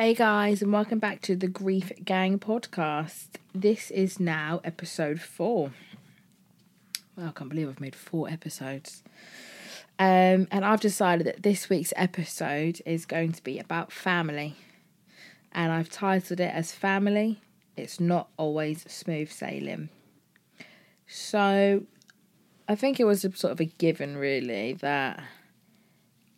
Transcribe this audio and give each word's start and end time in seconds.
Hey 0.00 0.14
guys, 0.14 0.62
and 0.62 0.72
welcome 0.72 1.00
back 1.00 1.22
to 1.22 1.34
the 1.34 1.48
Grief 1.48 1.90
Gang 2.04 2.38
podcast. 2.38 3.30
This 3.52 3.90
is 3.90 4.20
now 4.20 4.60
episode 4.62 5.20
four. 5.20 5.72
Well, 7.16 7.26
I 7.26 7.30
can't 7.32 7.50
believe 7.50 7.68
I've 7.68 7.80
made 7.80 7.96
four 7.96 8.30
episodes. 8.30 9.02
Um, 9.98 10.46
and 10.52 10.64
I've 10.64 10.80
decided 10.80 11.26
that 11.26 11.42
this 11.42 11.68
week's 11.68 11.92
episode 11.96 12.80
is 12.86 13.06
going 13.06 13.32
to 13.32 13.42
be 13.42 13.58
about 13.58 13.90
family. 13.90 14.54
And 15.50 15.72
I've 15.72 15.90
titled 15.90 16.38
it 16.38 16.54
as 16.54 16.70
Family. 16.70 17.40
It's 17.76 17.98
not 17.98 18.28
always 18.36 18.84
smooth 18.86 19.32
sailing. 19.32 19.88
So 21.08 21.82
I 22.68 22.76
think 22.76 23.00
it 23.00 23.04
was 23.04 23.22
sort 23.22 23.50
of 23.50 23.60
a 23.60 23.64
given, 23.64 24.16
really, 24.16 24.74
that 24.74 25.20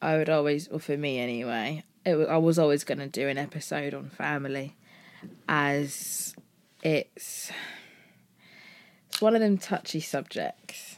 I 0.01 0.17
would 0.17 0.31
always, 0.31 0.67
or 0.69 0.81
for 0.81 0.97
me 0.97 1.19
anyway, 1.19 1.85
it, 2.05 2.17
I 2.29 2.37
was 2.39 2.59
always 2.59 2.85
going 2.85 2.99
to 2.99 3.09
do 3.09 3.29
an 3.29 3.39
episode 3.39 3.95
on 3.95 4.09
family 4.11 4.77
as 5.49 6.35
it's 6.83 7.51
it's 9.09 9.21
one 9.21 9.35
of 9.35 9.41
them 9.41 9.59
touchy 9.59 10.01
subjects 10.01 10.97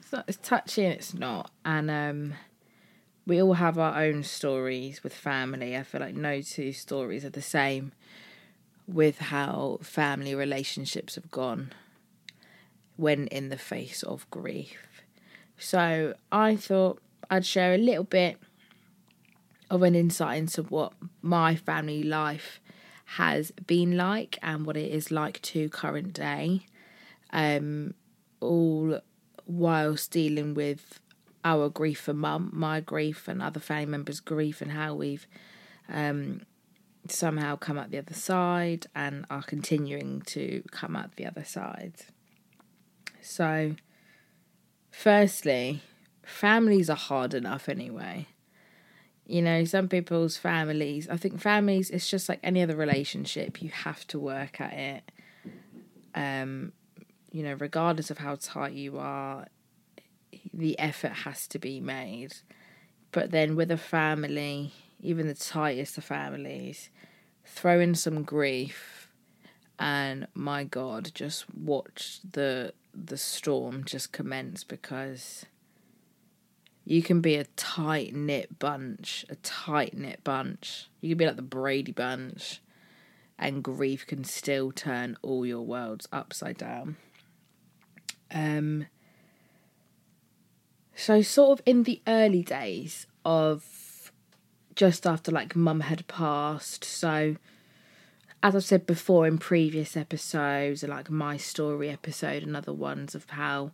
It's 0.00 0.12
not 0.12 0.24
it's 0.26 0.38
touchy 0.38 0.84
and 0.84 0.94
it's 0.94 1.14
not. 1.14 1.50
And 1.64 1.90
um, 1.90 2.34
we 3.26 3.40
all 3.40 3.54
have 3.54 3.78
our 3.78 4.02
own 4.02 4.22
stories 4.22 5.02
with 5.02 5.14
family. 5.14 5.76
I 5.76 5.82
feel 5.82 6.00
like 6.00 6.14
no 6.14 6.40
two 6.40 6.72
stories 6.72 7.24
are 7.24 7.30
the 7.30 7.42
same 7.42 7.92
with 8.86 9.18
how 9.18 9.78
family 9.82 10.34
relationships 10.34 11.14
have 11.14 11.30
gone 11.30 11.72
when 12.96 13.26
in 13.28 13.48
the 13.48 13.58
face 13.58 14.02
of 14.02 14.28
grief. 14.30 15.02
So 15.58 16.14
I 16.30 16.56
thought 16.56 17.00
I'd 17.30 17.46
share 17.46 17.74
a 17.74 17.78
little 17.78 18.04
bit 18.04 18.38
of 19.70 19.82
an 19.82 19.94
insight 19.94 20.38
into 20.38 20.62
what 20.64 20.92
my 21.22 21.54
family 21.56 22.02
life 22.02 22.60
has 23.04 23.50
been 23.66 23.96
like 23.96 24.38
and 24.42 24.66
what 24.66 24.76
it 24.76 24.90
is 24.90 25.10
like 25.10 25.40
to 25.42 25.68
current 25.68 26.12
day. 26.12 26.60
Um, 27.32 27.94
all 28.40 29.00
whilst 29.46 30.10
dealing 30.10 30.54
with 30.54 31.00
our 31.44 31.68
grief 31.68 32.00
for 32.00 32.14
mum, 32.14 32.50
my 32.52 32.80
grief, 32.80 33.28
and 33.28 33.42
other 33.42 33.60
family 33.60 33.86
members' 33.86 34.20
grief, 34.20 34.62
and 34.62 34.72
how 34.72 34.94
we've 34.94 35.26
um, 35.88 36.42
somehow 37.08 37.56
come 37.56 37.78
out 37.78 37.90
the 37.90 37.98
other 37.98 38.14
side 38.14 38.86
and 38.94 39.26
are 39.28 39.42
continuing 39.42 40.22
to 40.22 40.62
come 40.70 40.96
out 40.96 41.16
the 41.16 41.26
other 41.26 41.44
side. 41.44 41.94
So, 43.20 43.76
firstly, 44.90 45.82
families 46.22 46.88
are 46.88 46.96
hard 46.96 47.34
enough 47.34 47.68
anyway. 47.68 48.26
You 49.26 49.40
know, 49.40 49.64
some 49.64 49.88
people's 49.88 50.36
families, 50.36 51.08
I 51.08 51.16
think 51.16 51.40
families, 51.40 51.90
it's 51.90 52.10
just 52.10 52.28
like 52.28 52.40
any 52.42 52.62
other 52.62 52.76
relationship, 52.76 53.62
you 53.62 53.70
have 53.70 54.06
to 54.08 54.18
work 54.18 54.60
at 54.60 54.72
it. 54.74 55.12
Um, 56.14 56.72
you 57.32 57.42
know, 57.42 57.54
regardless 57.54 58.10
of 58.10 58.18
how 58.18 58.36
tight 58.36 58.74
you 58.74 58.98
are, 58.98 59.46
the 60.52 60.78
effort 60.78 61.12
has 61.12 61.48
to 61.48 61.58
be 61.58 61.80
made. 61.80 62.34
But 63.12 63.30
then 63.30 63.56
with 63.56 63.70
a 63.70 63.78
family, 63.78 64.72
even 65.00 65.26
the 65.26 65.34
tightest 65.34 65.96
of 65.98 66.04
families, 66.04 66.90
throw 67.44 67.80
in 67.80 67.94
some 67.94 68.22
grief 68.22 69.08
and 69.78 70.26
my 70.34 70.64
god, 70.64 71.10
just 71.14 71.44
watch 71.54 72.20
the 72.28 72.72
the 72.94 73.16
storm 73.16 73.84
just 73.84 74.12
commence 74.12 74.62
because 74.62 75.46
you 76.84 77.02
can 77.02 77.20
be 77.20 77.36
a 77.36 77.44
tight 77.56 78.14
knit 78.14 78.58
bunch, 78.58 79.24
a 79.30 79.36
tight 79.36 79.96
knit 79.96 80.22
bunch. 80.22 80.88
You 81.00 81.10
can 81.10 81.18
be 81.18 81.26
like 81.26 81.36
the 81.36 81.42
Brady 81.42 81.92
bunch, 81.92 82.60
and 83.38 83.64
grief 83.64 84.06
can 84.06 84.24
still 84.24 84.70
turn 84.70 85.16
all 85.22 85.46
your 85.46 85.62
worlds 85.62 86.06
upside 86.12 86.58
down. 86.58 86.96
Um, 88.30 88.86
so, 90.94 91.22
sort 91.22 91.58
of 91.58 91.66
in 91.66 91.84
the 91.84 92.02
early 92.06 92.42
days 92.42 93.06
of 93.24 94.12
just 94.76 95.06
after 95.06 95.32
like 95.32 95.56
mum 95.56 95.80
had 95.80 96.06
passed, 96.06 96.84
so 96.84 97.36
as 98.42 98.54
I've 98.54 98.64
said 98.64 98.84
before 98.84 99.26
in 99.26 99.38
previous 99.38 99.96
episodes, 99.96 100.82
like 100.82 101.08
my 101.08 101.38
story 101.38 101.88
episode 101.88 102.42
and 102.42 102.54
other 102.54 102.74
ones 102.74 103.14
of 103.14 103.30
how 103.30 103.72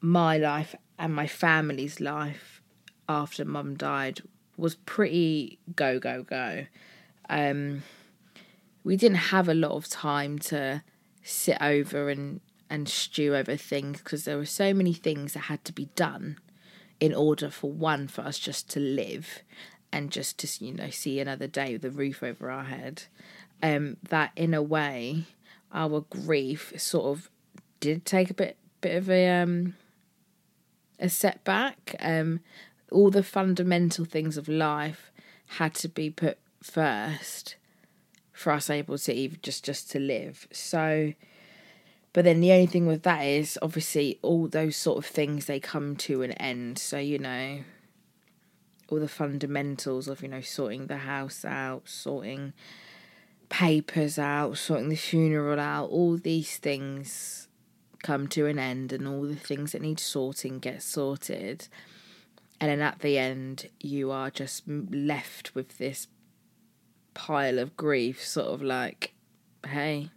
my 0.00 0.38
life 0.38 0.76
and 1.00 1.14
my 1.14 1.26
family's 1.26 1.98
life 1.98 2.60
after 3.08 3.44
mum 3.44 3.74
died 3.74 4.20
was 4.56 4.74
pretty 4.76 5.58
go 5.74 5.98
go 5.98 6.22
go. 6.22 6.66
Um, 7.28 7.82
we 8.84 8.96
didn't 8.96 9.16
have 9.16 9.48
a 9.48 9.54
lot 9.54 9.72
of 9.72 9.88
time 9.88 10.38
to 10.50 10.82
sit 11.22 11.56
over 11.60 12.10
and 12.10 12.40
and 12.68 12.88
stew 12.88 13.34
over 13.34 13.56
things 13.56 13.98
because 13.98 14.26
there 14.26 14.36
were 14.36 14.44
so 14.44 14.72
many 14.74 14.92
things 14.92 15.32
that 15.32 15.40
had 15.40 15.64
to 15.64 15.72
be 15.72 15.86
done 15.96 16.38
in 17.00 17.14
order 17.14 17.50
for 17.50 17.72
one 17.72 18.06
for 18.06 18.20
us 18.20 18.38
just 18.38 18.68
to 18.70 18.78
live 18.78 19.42
and 19.90 20.12
just 20.12 20.38
to 20.38 20.64
you 20.64 20.72
know 20.72 20.90
see 20.90 21.18
another 21.18 21.46
day 21.46 21.72
with 21.72 21.84
a 21.84 21.90
roof 21.90 22.22
over 22.22 22.48
our 22.50 22.64
head 22.64 23.04
um 23.62 23.96
that 24.08 24.30
in 24.36 24.54
a 24.54 24.62
way 24.62 25.24
our 25.72 26.02
grief 26.10 26.72
sort 26.76 27.06
of 27.06 27.30
did 27.80 28.04
take 28.04 28.30
a 28.30 28.34
bit 28.34 28.56
bit 28.80 28.94
of 28.94 29.10
a 29.10 29.28
um 29.40 29.74
a 31.00 31.08
setback 31.08 31.96
um 32.00 32.40
all 32.90 33.10
the 33.10 33.22
fundamental 33.22 34.04
things 34.04 34.36
of 34.36 34.48
life 34.48 35.10
had 35.58 35.74
to 35.74 35.88
be 35.88 36.10
put 36.10 36.38
first 36.62 37.56
for 38.32 38.52
us 38.52 38.70
able 38.70 38.98
to 38.98 39.12
even 39.12 39.38
just 39.42 39.64
just 39.64 39.90
to 39.90 39.98
live 39.98 40.46
so 40.52 41.12
but 42.12 42.24
then 42.24 42.40
the 42.40 42.52
only 42.52 42.66
thing 42.66 42.86
with 42.86 43.02
that 43.04 43.22
is 43.22 43.58
obviously 43.62 44.18
all 44.22 44.48
those 44.48 44.76
sort 44.76 44.98
of 44.98 45.06
things 45.06 45.46
they 45.46 45.60
come 45.60 45.94
to 45.96 46.22
an 46.22 46.32
end. 46.32 46.78
So, 46.78 46.98
you 46.98 47.18
know, 47.18 47.60
all 48.88 48.98
the 48.98 49.08
fundamentals 49.08 50.08
of, 50.08 50.22
you 50.22 50.28
know, 50.28 50.40
sorting 50.40 50.86
the 50.86 50.98
house 50.98 51.44
out, 51.44 51.82
sorting 51.88 52.52
papers 53.48 54.18
out, 54.18 54.58
sorting 54.58 54.88
the 54.88 54.96
funeral 54.96 55.60
out, 55.60 55.90
all 55.90 56.16
these 56.16 56.56
things 56.56 57.46
come 58.02 58.26
to 58.28 58.46
an 58.46 58.58
end 58.58 58.92
and 58.92 59.06
all 59.06 59.22
the 59.22 59.34
things 59.34 59.72
that 59.72 59.82
need 59.82 60.00
sorting 60.00 60.58
get 60.58 60.82
sorted. 60.82 61.68
And 62.60 62.70
then 62.70 62.80
at 62.80 63.00
the 63.00 63.18
end, 63.18 63.68
you 63.80 64.10
are 64.10 64.30
just 64.30 64.62
left 64.68 65.54
with 65.54 65.78
this 65.78 66.08
pile 67.14 67.58
of 67.58 67.76
grief, 67.76 68.24
sort 68.24 68.48
of 68.48 68.62
like, 68.62 69.14
hey, 69.66 70.10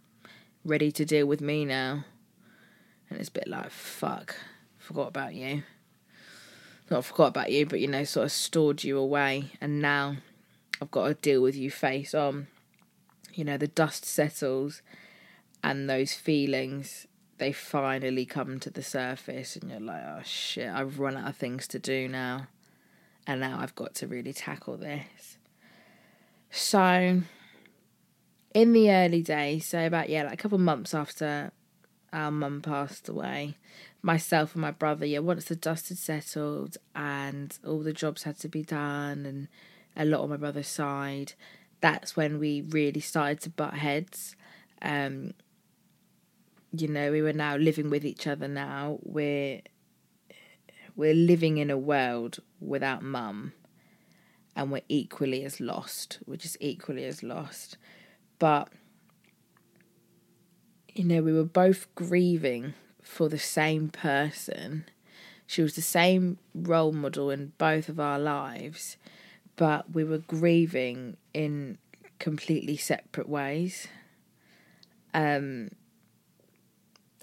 ready 0.64 0.92
to 0.92 1.04
deal 1.04 1.26
with 1.26 1.40
me 1.40 1.64
now. 1.64 2.04
And 3.08 3.18
it's 3.18 3.28
a 3.28 3.32
bit 3.32 3.48
like, 3.48 3.70
fuck, 3.70 4.36
forgot 4.78 5.08
about 5.08 5.34
you. 5.34 5.62
Not 6.90 7.04
forgot 7.04 7.28
about 7.28 7.50
you, 7.50 7.64
but 7.66 7.80
you 7.80 7.88
know, 7.88 8.04
sort 8.04 8.26
of 8.26 8.32
stored 8.32 8.84
you 8.84 8.98
away. 8.98 9.52
And 9.60 9.80
now 9.80 10.16
I've 10.80 10.90
got 10.90 11.08
to 11.08 11.14
deal 11.14 11.40
with 11.42 11.56
you 11.56 11.70
face 11.70 12.14
on. 12.14 12.48
You 13.32 13.44
know, 13.44 13.56
the 13.56 13.68
dust 13.68 14.04
settles 14.04 14.82
and 15.62 15.88
those 15.88 16.12
feelings, 16.12 17.06
they 17.38 17.52
finally 17.52 18.24
come 18.24 18.60
to 18.60 18.70
the 18.70 18.82
surface. 18.82 19.56
And 19.56 19.70
you're 19.70 19.80
like, 19.80 20.02
oh 20.04 20.22
shit, 20.24 20.68
I've 20.68 20.98
run 20.98 21.16
out 21.16 21.28
of 21.28 21.36
things 21.36 21.66
to 21.68 21.78
do 21.78 22.08
now. 22.08 22.48
And 23.26 23.40
now 23.40 23.58
I've 23.60 23.74
got 23.74 23.94
to 23.96 24.06
really 24.06 24.32
tackle 24.32 24.76
this. 24.76 25.38
So 26.50 27.22
in 28.54 28.72
the 28.72 28.90
early 28.90 29.22
days, 29.22 29.66
so 29.66 29.86
about 29.86 30.08
yeah, 30.08 30.24
like 30.24 30.34
a 30.34 30.36
couple 30.36 30.58
months 30.58 30.94
after 30.94 31.50
our 32.12 32.30
mum 32.30 32.62
passed 32.62 33.08
away, 33.08 33.56
myself 34.02 34.54
and 34.54 34.62
my 34.62 34.70
brother, 34.70 35.04
yeah, 35.04 35.18
once 35.18 35.46
the 35.46 35.56
dust 35.56 35.88
had 35.88 35.98
settled 35.98 36.76
and 36.94 37.58
all 37.66 37.80
the 37.80 37.92
jobs 37.92 38.22
had 38.22 38.38
to 38.38 38.48
be 38.48 38.62
done 38.62 39.26
and 39.26 39.48
a 39.96 40.04
lot 40.04 40.20
on 40.20 40.30
my 40.30 40.36
brother's 40.36 40.68
side, 40.68 41.32
that's 41.80 42.16
when 42.16 42.38
we 42.38 42.60
really 42.60 43.00
started 43.00 43.40
to 43.40 43.50
butt 43.50 43.74
heads. 43.74 44.36
Um, 44.80 45.34
you 46.76 46.88
know, 46.88 47.10
we 47.10 47.22
were 47.22 47.32
now 47.32 47.56
living 47.56 47.90
with 47.90 48.04
each 48.04 48.26
other 48.26 48.48
now. 48.48 48.98
We're 49.02 49.62
we're 50.96 51.14
living 51.14 51.58
in 51.58 51.70
a 51.70 51.78
world 51.78 52.38
without 52.60 53.02
mum 53.02 53.52
and 54.54 54.70
we're 54.70 54.82
equally 54.88 55.44
as 55.44 55.60
lost. 55.60 56.18
We're 56.26 56.36
just 56.36 56.56
equally 56.60 57.04
as 57.04 57.22
lost 57.22 57.76
but 58.38 58.68
you 60.94 61.04
know, 61.04 61.22
we 61.22 61.32
were 61.32 61.44
both 61.44 61.92
grieving 61.94 62.74
for 63.02 63.28
the 63.28 63.38
same 63.38 63.88
person. 63.88 64.84
She 65.46 65.62
was 65.62 65.74
the 65.74 65.82
same 65.82 66.38
role 66.54 66.92
model 66.92 67.30
in 67.30 67.52
both 67.58 67.88
of 67.88 67.98
our 67.98 68.18
lives, 68.18 68.96
but 69.56 69.92
we 69.92 70.04
were 70.04 70.18
grieving 70.18 71.16
in 71.32 71.78
completely 72.18 72.76
separate 72.76 73.28
ways. 73.28 73.88
Um, 75.12 75.70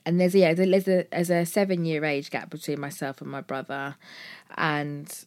and 0.06 0.19
there's 0.19 0.36
yeah, 0.36 0.53
there's 0.53 0.88
a 0.88 1.06
there's 1.12 1.30
a 1.30 1.45
seven 1.45 1.86
year 1.86 2.03
age 2.06 2.30
gap 2.30 2.50
between 2.50 2.80
myself 2.80 3.21
and 3.21 3.30
my 3.30 3.42
brother, 3.42 3.95
and 4.57 5.25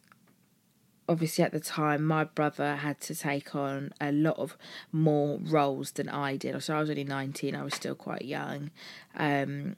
obviously 1.09 1.45
at 1.45 1.53
the 1.53 1.61
time 1.61 2.05
my 2.05 2.25
brother 2.25 2.77
had 2.77 3.01
to 3.01 3.15
take 3.15 3.55
on 3.55 3.93
a 4.01 4.11
lot 4.11 4.39
of 4.39 4.57
more 4.93 5.39
roles 5.43 5.93
than 5.93 6.09
I 6.09 6.37
did. 6.37 6.61
So 6.63 6.77
I 6.77 6.81
was 6.81 6.91
only 6.91 7.05
19, 7.05 7.55
I 7.55 7.63
was 7.63 7.75
still 7.75 7.95
quite 7.95 8.25
young. 8.25 8.71
Um, 9.15 9.77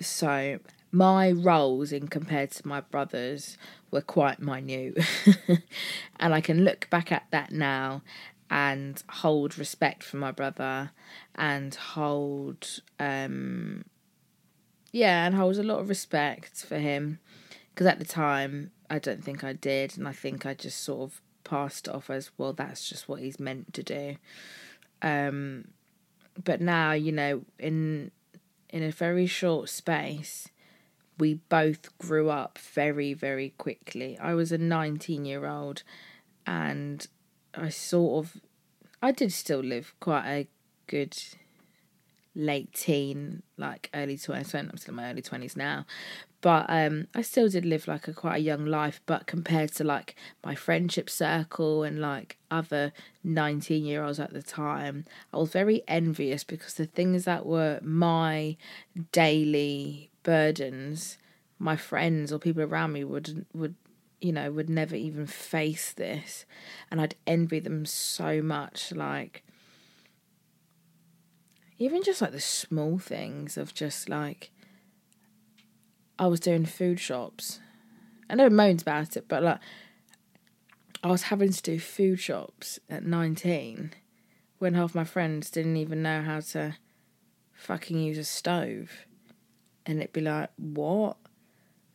so 0.00 0.58
my 0.90 1.30
roles 1.30 1.92
in 1.92 2.08
compared 2.08 2.50
to 2.52 2.66
my 2.66 2.80
brothers 2.80 3.56
were 3.90 4.00
quite 4.00 4.40
minute. 4.40 4.98
and 6.20 6.34
I 6.34 6.40
can 6.40 6.64
look 6.64 6.88
back 6.90 7.12
at 7.12 7.26
that 7.30 7.52
now 7.52 8.02
and 8.52 9.02
hold 9.08 9.56
respect 9.56 10.04
for 10.04 10.18
my 10.18 10.30
brother 10.30 10.90
and 11.34 11.74
hold 11.74 12.80
um 13.00 13.82
yeah, 14.92 15.24
and 15.24 15.34
hold 15.34 15.56
a 15.56 15.62
lot 15.62 15.78
of 15.78 15.88
respect 15.88 16.66
for 16.66 16.76
him 16.76 17.18
because 17.70 17.86
at 17.86 17.98
the 17.98 18.04
time 18.04 18.70
I 18.90 18.98
don't 18.98 19.24
think 19.24 19.42
I 19.42 19.54
did, 19.54 19.96
and 19.96 20.06
I 20.06 20.12
think 20.12 20.44
I 20.44 20.52
just 20.52 20.80
sort 20.80 21.10
of 21.10 21.22
passed 21.44 21.88
off 21.88 22.10
as 22.10 22.30
well. 22.36 22.52
That's 22.52 22.86
just 22.86 23.08
what 23.08 23.20
he's 23.20 23.40
meant 23.40 23.72
to 23.72 23.82
do. 23.82 24.16
Um, 25.00 25.68
but 26.44 26.60
now 26.60 26.92
you 26.92 27.10
know, 27.10 27.44
in 27.58 28.10
in 28.68 28.82
a 28.82 28.90
very 28.90 29.26
short 29.26 29.70
space, 29.70 30.48
we 31.18 31.34
both 31.48 31.96
grew 31.96 32.28
up 32.28 32.58
very 32.58 33.14
very 33.14 33.54
quickly. 33.56 34.18
I 34.18 34.34
was 34.34 34.52
a 34.52 34.58
nineteen 34.58 35.24
year 35.24 35.46
old, 35.46 35.84
and 36.46 37.06
I 37.54 37.68
sort 37.68 38.24
of, 38.24 38.40
I 39.02 39.12
did 39.12 39.32
still 39.32 39.60
live 39.60 39.94
quite 40.00 40.26
a 40.26 40.48
good 40.86 41.16
late 42.34 42.72
teen, 42.72 43.42
like 43.56 43.90
early 43.94 44.16
20s. 44.16 44.54
I'm 44.54 44.76
still 44.76 44.92
in 44.92 44.96
my 44.96 45.10
early 45.10 45.22
20s 45.22 45.56
now 45.56 45.86
but 46.42 46.66
um, 46.68 47.06
I 47.14 47.22
still 47.22 47.48
did 47.48 47.64
live 47.64 47.86
like 47.86 48.08
a 48.08 48.12
quite 48.12 48.36
a 48.36 48.40
young 48.40 48.66
life. 48.66 49.00
But 49.06 49.26
compared 49.26 49.72
to 49.74 49.84
like 49.84 50.16
my 50.44 50.56
friendship 50.56 51.08
circle 51.08 51.84
and 51.84 52.00
like 52.00 52.36
other 52.50 52.92
nineteen 53.24 53.84
year 53.84 54.04
olds 54.04 54.18
at 54.18 54.32
the 54.32 54.42
time, 54.42 55.06
I 55.32 55.38
was 55.38 55.52
very 55.52 55.82
envious 55.88 56.44
because 56.44 56.74
the 56.74 56.86
things 56.86 57.24
that 57.24 57.46
were 57.46 57.78
my 57.82 58.56
daily 59.12 60.10
burdens, 60.24 61.16
my 61.60 61.76
friends 61.76 62.32
or 62.32 62.40
people 62.40 62.62
around 62.62 62.92
me 62.92 63.04
would 63.04 63.46
would 63.54 63.76
you 64.22 64.32
know 64.32 64.50
would 64.50 64.70
never 64.70 64.96
even 64.96 65.26
face 65.26 65.92
this, 65.92 66.46
and 66.90 67.00
I'd 67.00 67.16
envy 67.26 67.58
them 67.58 67.84
so 67.84 68.40
much. 68.40 68.92
Like 68.92 69.42
even 71.78 72.02
just 72.02 72.22
like 72.22 72.32
the 72.32 72.40
small 72.40 72.98
things 72.98 73.56
of 73.56 73.74
just 73.74 74.08
like 74.08 74.50
I 76.18 76.26
was 76.26 76.40
doing 76.40 76.64
food 76.64 77.00
shops. 77.00 77.58
I 78.30 78.36
never 78.36 78.54
moaned 78.54 78.82
about 78.82 79.16
it, 79.16 79.26
but 79.28 79.42
like 79.42 79.58
I 81.02 81.08
was 81.08 81.22
having 81.24 81.52
to 81.52 81.62
do 81.62 81.80
food 81.80 82.20
shops 82.20 82.78
at 82.88 83.04
19 83.04 83.92
when 84.58 84.74
half 84.74 84.94
my 84.94 85.02
friends 85.02 85.50
didn't 85.50 85.76
even 85.76 86.02
know 86.02 86.22
how 86.22 86.38
to 86.38 86.76
fucking 87.52 87.98
use 87.98 88.18
a 88.18 88.24
stove. 88.24 89.06
And 89.84 89.98
it'd 89.98 90.12
be 90.12 90.20
like, 90.20 90.50
what? 90.56 91.16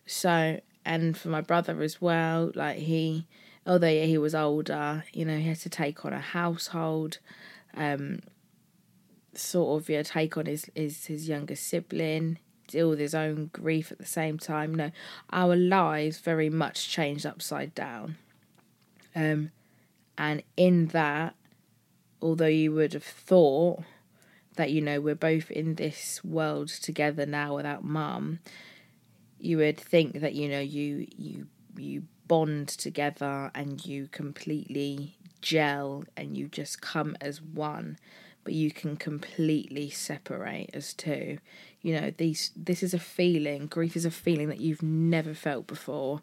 So, 0.05 0.59
and 0.87 1.17
for 1.17 1.27
my 1.27 1.41
brother 1.41 1.81
as 1.81 2.01
well, 2.01 2.49
like 2.55 2.77
he, 2.77 3.27
although 3.67 3.89
yeah, 3.89 4.05
he 4.05 4.17
was 4.17 4.33
older, 4.33 5.03
you 5.11 5.25
know, 5.25 5.37
he 5.37 5.49
had 5.49 5.59
to 5.59 5.69
take 5.69 6.05
on 6.05 6.13
a 6.13 6.19
household, 6.19 7.19
um, 7.75 8.21
sort 9.33 9.81
of, 9.81 9.89
yeah, 9.89 10.01
take 10.01 10.37
on 10.37 10.45
his, 10.45 10.71
his, 10.73 11.07
his 11.07 11.27
younger 11.27 11.57
sibling 11.57 12.39
deal 12.67 12.89
with 12.89 12.99
his 12.99 13.13
own 13.13 13.49
grief 13.51 13.91
at 13.91 13.97
the 13.97 14.05
same 14.05 14.37
time. 14.37 14.73
No, 14.73 14.91
our 15.29 15.57
lives 15.57 16.19
very 16.19 16.49
much 16.49 16.89
changed 16.89 17.25
upside 17.25 17.75
down. 17.75 18.15
Um, 19.13 19.51
and 20.17 20.41
in 20.55 20.87
that, 20.87 21.35
although 22.21 22.45
you 22.45 22.71
would 22.71 22.93
have 22.93 23.03
thought 23.03 23.83
that 24.55 24.71
you 24.71 24.81
know 24.81 25.01
we're 25.01 25.15
both 25.15 25.51
in 25.51 25.75
this 25.75 26.23
world 26.23 26.69
together 26.69 27.25
now 27.25 27.55
without 27.57 27.83
mum, 27.83 28.39
you 29.39 29.57
would 29.57 29.77
think 29.77 30.19
that 30.19 30.33
you 30.33 30.49
know 30.49 30.59
you 30.59 31.07
you 31.15 31.47
you 31.75 32.03
bond 32.27 32.67
together 32.67 33.51
and 33.55 33.85
you 33.85 34.07
completely 34.11 35.15
gel 35.41 36.03
and 36.15 36.35
you 36.35 36.47
just 36.47 36.81
come 36.81 37.15
as 37.21 37.41
one 37.41 37.97
but 38.43 38.53
you 38.53 38.71
can 38.71 38.95
completely 38.95 39.89
separate 39.89 40.69
as 40.73 40.93
two. 40.93 41.37
You 41.81 41.99
know 41.99 42.11
these 42.11 42.51
this 42.55 42.81
is 42.81 42.93
a 42.93 42.99
feeling 42.99 43.67
grief 43.67 43.95
is 43.95 44.05
a 44.05 44.11
feeling 44.11 44.47
that 44.47 44.61
you've 44.61 44.81
never 44.81 45.33
felt 45.33 45.67
before 45.67 46.21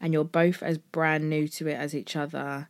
and 0.00 0.12
you're 0.12 0.24
both 0.24 0.62
as 0.62 0.78
brand 0.78 1.28
new 1.28 1.48
to 1.48 1.66
it 1.66 1.74
as 1.74 1.94
each 1.94 2.14
other. 2.16 2.68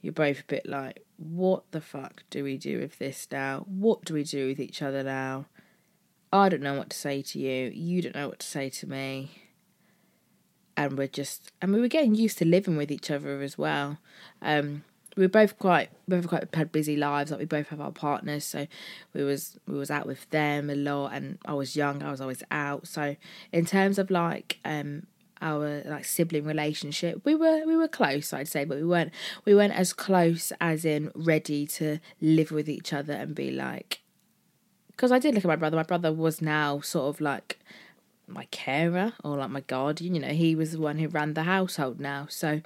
You're 0.00 0.12
both 0.12 0.40
a 0.40 0.44
bit 0.44 0.66
like 0.66 1.04
what 1.16 1.64
the 1.72 1.80
fuck 1.80 2.22
do 2.30 2.44
we 2.44 2.56
do 2.56 2.78
with 2.78 2.98
this 2.98 3.26
now? 3.30 3.64
What 3.68 4.04
do 4.04 4.14
we 4.14 4.24
do 4.24 4.48
with 4.48 4.60
each 4.60 4.82
other 4.82 5.02
now 5.02 5.46
i 6.32 6.48
don't 6.48 6.62
know 6.62 6.78
what 6.78 6.90
to 6.90 6.96
say 6.96 7.22
to 7.22 7.38
you. 7.38 7.70
You 7.74 8.02
don't 8.02 8.14
know 8.14 8.28
what 8.28 8.40
to 8.40 8.46
say 8.46 8.70
to 8.70 8.88
me. 8.88 9.30
And 10.76 10.96
we're 10.96 11.06
just 11.06 11.52
and 11.60 11.72
we 11.72 11.80
were 11.80 11.88
getting 11.88 12.14
used 12.14 12.38
to 12.38 12.46
living 12.46 12.76
with 12.76 12.90
each 12.90 13.10
other 13.10 13.42
as 13.42 13.58
well. 13.58 13.98
Um 14.40 14.84
we 15.14 15.24
were 15.24 15.28
both 15.28 15.58
quite 15.58 15.90
both 16.08 16.26
quite 16.26 16.54
had 16.54 16.72
busy 16.72 16.96
lives 16.96 17.30
like 17.30 17.40
we 17.40 17.44
both 17.44 17.68
have 17.68 17.80
our 17.80 17.92
partners. 17.92 18.44
So 18.44 18.66
we 19.12 19.22
was 19.22 19.58
we 19.68 19.76
was 19.76 19.90
out 19.90 20.06
with 20.06 20.28
them 20.30 20.70
a 20.70 20.74
lot 20.74 21.12
and 21.12 21.38
I 21.44 21.52
was 21.52 21.76
young 21.76 22.02
I 22.02 22.10
was 22.10 22.22
always 22.22 22.42
out. 22.50 22.86
So 22.86 23.16
in 23.52 23.66
terms 23.66 23.98
of 23.98 24.10
like 24.10 24.58
um 24.64 25.06
our 25.42 25.82
like 25.86 26.04
sibling 26.04 26.44
relationship 26.44 27.20
we 27.24 27.34
were 27.34 27.66
we 27.66 27.76
were 27.76 27.88
close 27.88 28.32
I'd 28.32 28.46
say 28.46 28.64
but 28.64 28.76
we 28.78 28.84
weren't 28.84 29.10
we 29.44 29.56
weren't 29.56 29.74
as 29.74 29.92
close 29.92 30.52
as 30.60 30.84
in 30.84 31.10
ready 31.16 31.66
to 31.66 31.98
live 32.20 32.52
with 32.52 32.68
each 32.68 32.92
other 32.92 33.12
and 33.12 33.34
be 33.34 33.50
like 33.50 34.01
because 34.96 35.12
I 35.12 35.18
did 35.18 35.34
look 35.34 35.44
at 35.44 35.48
my 35.48 35.56
brother. 35.56 35.76
My 35.76 35.82
brother 35.82 36.12
was 36.12 36.40
now 36.40 36.80
sort 36.80 37.14
of 37.14 37.20
like 37.20 37.58
my 38.26 38.44
carer 38.46 39.12
or 39.24 39.36
like 39.36 39.50
my 39.50 39.60
guardian. 39.60 40.14
You 40.14 40.20
know, 40.20 40.28
he 40.28 40.54
was 40.54 40.72
the 40.72 40.80
one 40.80 40.98
who 40.98 41.08
ran 41.08 41.34
the 41.34 41.42
household 41.44 42.00
now. 42.00 42.26
So 42.28 42.60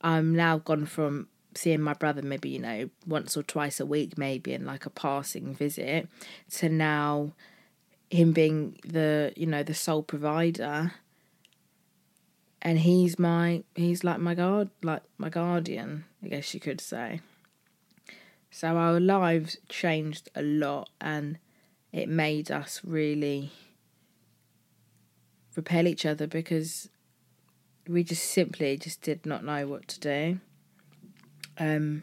I'm 0.00 0.34
now 0.34 0.58
gone 0.58 0.86
from 0.86 1.28
seeing 1.56 1.80
my 1.80 1.94
brother 1.94 2.22
maybe 2.22 2.50
you 2.50 2.58
know 2.58 2.90
once 3.06 3.36
or 3.36 3.42
twice 3.42 3.80
a 3.80 3.86
week 3.86 4.18
maybe 4.18 4.52
in 4.52 4.66
like 4.66 4.86
a 4.86 4.90
passing 4.90 5.54
visit 5.54 6.06
to 6.50 6.68
now 6.68 7.32
him 8.10 8.32
being 8.32 8.78
the 8.84 9.32
you 9.36 9.46
know 9.46 9.62
the 9.62 9.74
sole 9.74 10.02
provider 10.02 10.92
and 12.62 12.80
he's 12.80 13.18
my 13.18 13.62
he's 13.74 14.04
like 14.04 14.18
my 14.18 14.34
guard 14.34 14.68
like 14.82 15.02
my 15.18 15.28
guardian 15.28 16.04
i 16.22 16.28
guess 16.28 16.52
you 16.54 16.60
could 16.60 16.80
say 16.80 17.20
so 18.50 18.76
our 18.76 19.00
lives 19.00 19.56
changed 19.68 20.28
a 20.34 20.42
lot 20.42 20.88
and 21.00 21.38
it 21.96 22.08
made 22.08 22.50
us 22.50 22.80
really 22.84 23.50
repel 25.54 25.86
each 25.86 26.04
other 26.04 26.26
because 26.26 26.88
we 27.88 28.04
just 28.04 28.24
simply 28.24 28.76
just 28.76 29.00
did 29.00 29.24
not 29.24 29.44
know 29.44 29.66
what 29.66 29.88
to 29.88 30.00
do 30.00 30.40
um 31.58 32.02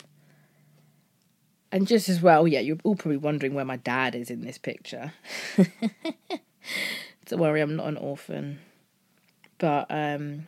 and 1.73 1.88
just 1.88 2.07
as 2.07 2.21
well, 2.21 2.47
yeah, 2.47 2.59
you're 2.59 2.77
all 2.83 2.95
probably 2.95 3.17
wondering 3.17 3.55
where 3.55 3.65
my 3.65 3.77
dad 3.77 4.13
is 4.13 4.29
in 4.29 4.41
this 4.41 4.59
picture. 4.59 5.12
Don't 7.25 7.39
worry, 7.39 7.62
I'm 7.62 7.75
not 7.75 7.88
an 7.88 7.97
orphan. 7.97 8.59
But 9.57 9.88
um 9.89 10.47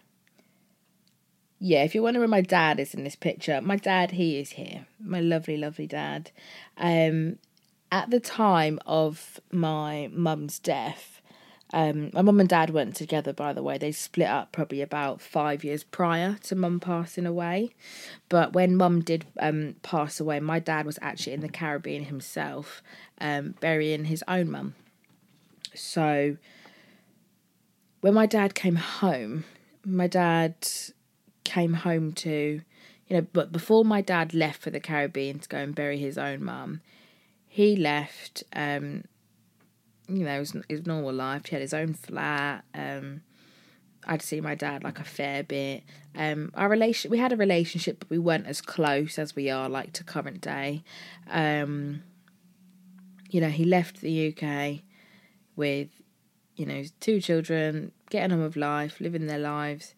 yeah, 1.57 1.83
if 1.83 1.95
you're 1.95 2.03
wondering 2.03 2.21
where 2.21 2.27
my 2.27 2.41
dad 2.41 2.79
is 2.79 2.93
in 2.93 3.03
this 3.03 3.15
picture, 3.15 3.59
my 3.59 3.75
dad, 3.75 4.11
he 4.11 4.37
is 4.37 4.51
here. 4.51 4.85
My 4.99 5.19
lovely, 5.19 5.57
lovely 5.57 5.87
dad. 5.87 6.29
Um 6.77 7.39
at 7.91 8.09
the 8.09 8.19
time 8.19 8.79
of 8.85 9.39
my 9.51 10.09
mum's 10.11 10.59
death, 10.59 11.21
um, 11.73 12.11
my 12.13 12.21
mum 12.21 12.39
and 12.39 12.47
dad 12.47 12.69
weren't 12.69 12.95
together, 12.95 13.33
by 13.33 13.51
the 13.51 13.63
way. 13.63 13.77
They 13.77 13.91
split 13.91 14.27
up 14.27 14.51
probably 14.51 14.81
about 14.81 15.19
five 15.19 15.63
years 15.63 15.83
prior 15.83 16.37
to 16.43 16.55
mum 16.55 16.79
passing 16.79 17.25
away. 17.25 17.71
But 18.29 18.53
when 18.53 18.77
mum 18.77 19.01
did 19.01 19.25
um, 19.39 19.75
pass 19.81 20.19
away, 20.19 20.39
my 20.39 20.59
dad 20.59 20.85
was 20.85 20.99
actually 21.01 21.33
in 21.33 21.41
the 21.41 21.49
Caribbean 21.49 22.05
himself, 22.05 22.81
um, 23.19 23.55
burying 23.59 24.05
his 24.05 24.23
own 24.27 24.51
mum. 24.51 24.75
So 25.73 26.37
when 28.01 28.13
my 28.13 28.25
dad 28.25 28.55
came 28.55 28.75
home, 28.75 29.43
my 29.83 30.07
dad 30.07 30.55
came 31.43 31.73
home 31.73 32.13
to, 32.13 32.61
you 33.07 33.15
know, 33.15 33.25
but 33.33 33.51
before 33.51 33.83
my 33.83 34.01
dad 34.01 34.33
left 34.33 34.61
for 34.61 34.69
the 34.69 34.79
Caribbean 34.79 35.39
to 35.39 35.49
go 35.49 35.57
and 35.57 35.75
bury 35.75 35.97
his 35.97 36.17
own 36.17 36.43
mum, 36.43 36.81
he 37.55 37.77
left 37.77 38.43
um, 38.53 39.05
you 40.09 40.25
know, 40.25 40.39
his, 40.39 40.53
his 40.67 40.85
normal 40.85 41.13
life. 41.13 41.45
He 41.45 41.55
had 41.55 41.61
his 41.61 41.73
own 41.73 41.93
flat. 41.93 42.65
Um, 42.73 43.21
I'd 44.05 44.21
see 44.21 44.41
my 44.41 44.55
dad 44.55 44.83
like 44.83 44.99
a 44.99 45.05
fair 45.05 45.41
bit. 45.41 45.83
Um, 46.17 46.51
our 46.55 46.67
relation, 46.67 47.09
we 47.09 47.17
had 47.17 47.31
a 47.31 47.37
relationship, 47.37 47.99
but 47.99 48.09
we 48.09 48.17
weren't 48.17 48.45
as 48.45 48.59
close 48.59 49.17
as 49.17 49.37
we 49.37 49.49
are 49.49 49.69
like 49.69 49.93
to 49.93 50.03
current 50.03 50.41
day. 50.41 50.83
Um, 51.29 52.03
you 53.29 53.39
know, 53.39 53.47
he 53.47 53.63
left 53.63 54.01
the 54.01 54.35
UK 54.35 54.81
with, 55.55 55.87
you 56.57 56.65
know, 56.65 56.83
two 56.99 57.21
children, 57.21 57.93
getting 58.09 58.33
on 58.33 58.43
with 58.43 58.57
life, 58.57 58.99
living 58.99 59.27
their 59.27 59.39
lives. 59.39 59.95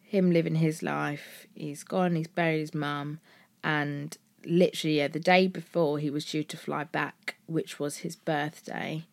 Him 0.00 0.30
living 0.30 0.54
his 0.54 0.82
life. 0.82 1.46
He's 1.52 1.84
gone. 1.84 2.16
He's 2.16 2.26
buried 2.26 2.60
his 2.60 2.74
mum, 2.74 3.20
and 3.62 4.16
literally, 4.46 4.98
yeah, 4.98 5.08
the 5.08 5.20
day 5.20 5.46
before 5.46 5.98
he 5.98 6.10
was 6.10 6.24
due 6.24 6.44
to 6.44 6.56
fly 6.56 6.84
back, 6.84 7.36
which 7.46 7.78
was 7.78 7.98
his 7.98 8.16
birthday. 8.16 9.04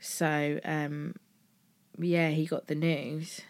So 0.00 0.60
um, 0.64 1.14
yeah, 1.98 2.30
he 2.30 2.46
got 2.46 2.66
the 2.66 2.74
news. 2.74 3.40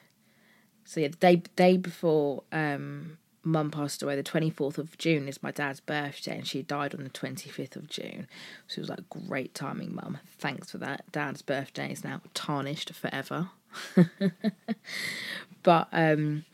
So 0.84 1.00
yeah, 1.00 1.08
the 1.08 1.16
day 1.16 1.42
day 1.56 1.76
before 1.76 2.44
um, 2.52 3.18
mum 3.42 3.70
passed 3.70 4.02
away, 4.02 4.16
the 4.16 4.22
twenty 4.22 4.50
fourth 4.50 4.78
of 4.78 4.96
June 4.98 5.28
is 5.28 5.42
my 5.42 5.50
dad's 5.50 5.80
birthday, 5.80 6.36
and 6.36 6.46
she 6.46 6.62
died 6.62 6.94
on 6.94 7.02
the 7.02 7.10
twenty 7.10 7.50
fifth 7.50 7.76
of 7.76 7.88
June. 7.88 8.28
So 8.66 8.78
it 8.78 8.82
was 8.82 8.90
like 8.90 9.08
great 9.10 9.54
timing, 9.54 9.94
mum. 9.94 10.18
Thanks 10.38 10.70
for 10.70 10.78
that. 10.78 11.10
Dad's 11.12 11.42
birthday 11.42 11.90
is 11.90 12.04
now 12.04 12.20
tarnished 12.34 12.92
forever. 12.94 13.50
but 15.62 15.88
um, 15.92 16.44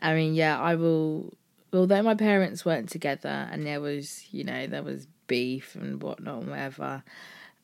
I 0.00 0.14
mean, 0.14 0.34
yeah, 0.34 0.58
I 0.58 0.74
will. 0.76 1.34
Although 1.72 2.02
my 2.02 2.14
parents 2.14 2.64
weren't 2.64 2.90
together, 2.90 3.48
and 3.50 3.66
there 3.66 3.80
was, 3.80 4.26
you 4.30 4.44
know, 4.44 4.66
there 4.66 4.82
was 4.82 5.06
beef 5.26 5.74
and 5.74 6.02
whatnot 6.02 6.42
and 6.42 6.50
whatever. 6.50 7.02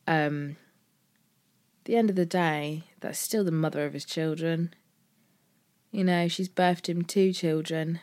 Um, 0.07 0.57
the 1.85 1.97
end 1.97 2.09
of 2.09 2.17
the 2.17 2.27
day, 2.27 2.85
that's 3.01 3.19
still 3.19 3.45
the 3.45 3.51
mother 3.51 3.85
of 3.85 3.93
his 3.93 4.05
children. 4.07 4.75
You 5.91 6.05
know, 6.05 6.29
she's 6.29 6.49
birthed 6.49 6.89
him 6.89 7.03
two 7.03 7.33
children. 7.33 8.01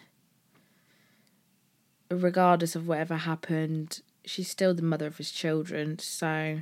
Regardless 2.12 2.76
of 2.76 2.88
whatever 2.88 3.16
happened, 3.16 4.02
she's 4.26 4.50
still 4.50 4.74
the 4.74 4.82
mother 4.84 5.08
of 5.08 5.18
his 5.18 5.32
children. 5.32 5.98
So 6.00 6.62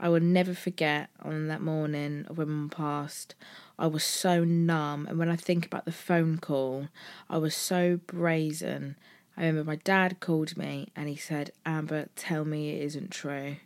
I 0.00 0.08
will 0.08 0.20
never 0.20 0.54
forget 0.54 1.10
on 1.22 1.48
that 1.48 1.60
morning 1.62 2.26
when 2.34 2.48
mum 2.48 2.70
passed, 2.70 3.34
I 3.82 3.86
was 3.86 4.04
so 4.04 4.44
numb. 4.44 5.08
And 5.08 5.18
when 5.18 5.28
I 5.28 5.34
think 5.34 5.66
about 5.66 5.86
the 5.86 5.92
phone 5.92 6.38
call, 6.38 6.86
I 7.28 7.38
was 7.38 7.56
so 7.56 7.98
brazen. 8.06 8.94
I 9.36 9.40
remember 9.40 9.64
my 9.64 9.76
dad 9.76 10.20
called 10.20 10.56
me 10.56 10.86
and 10.94 11.08
he 11.08 11.16
said, 11.16 11.50
Amber, 11.66 12.06
tell 12.14 12.44
me 12.44 12.70
it 12.70 12.84
isn't 12.84 13.10
true. 13.10 13.56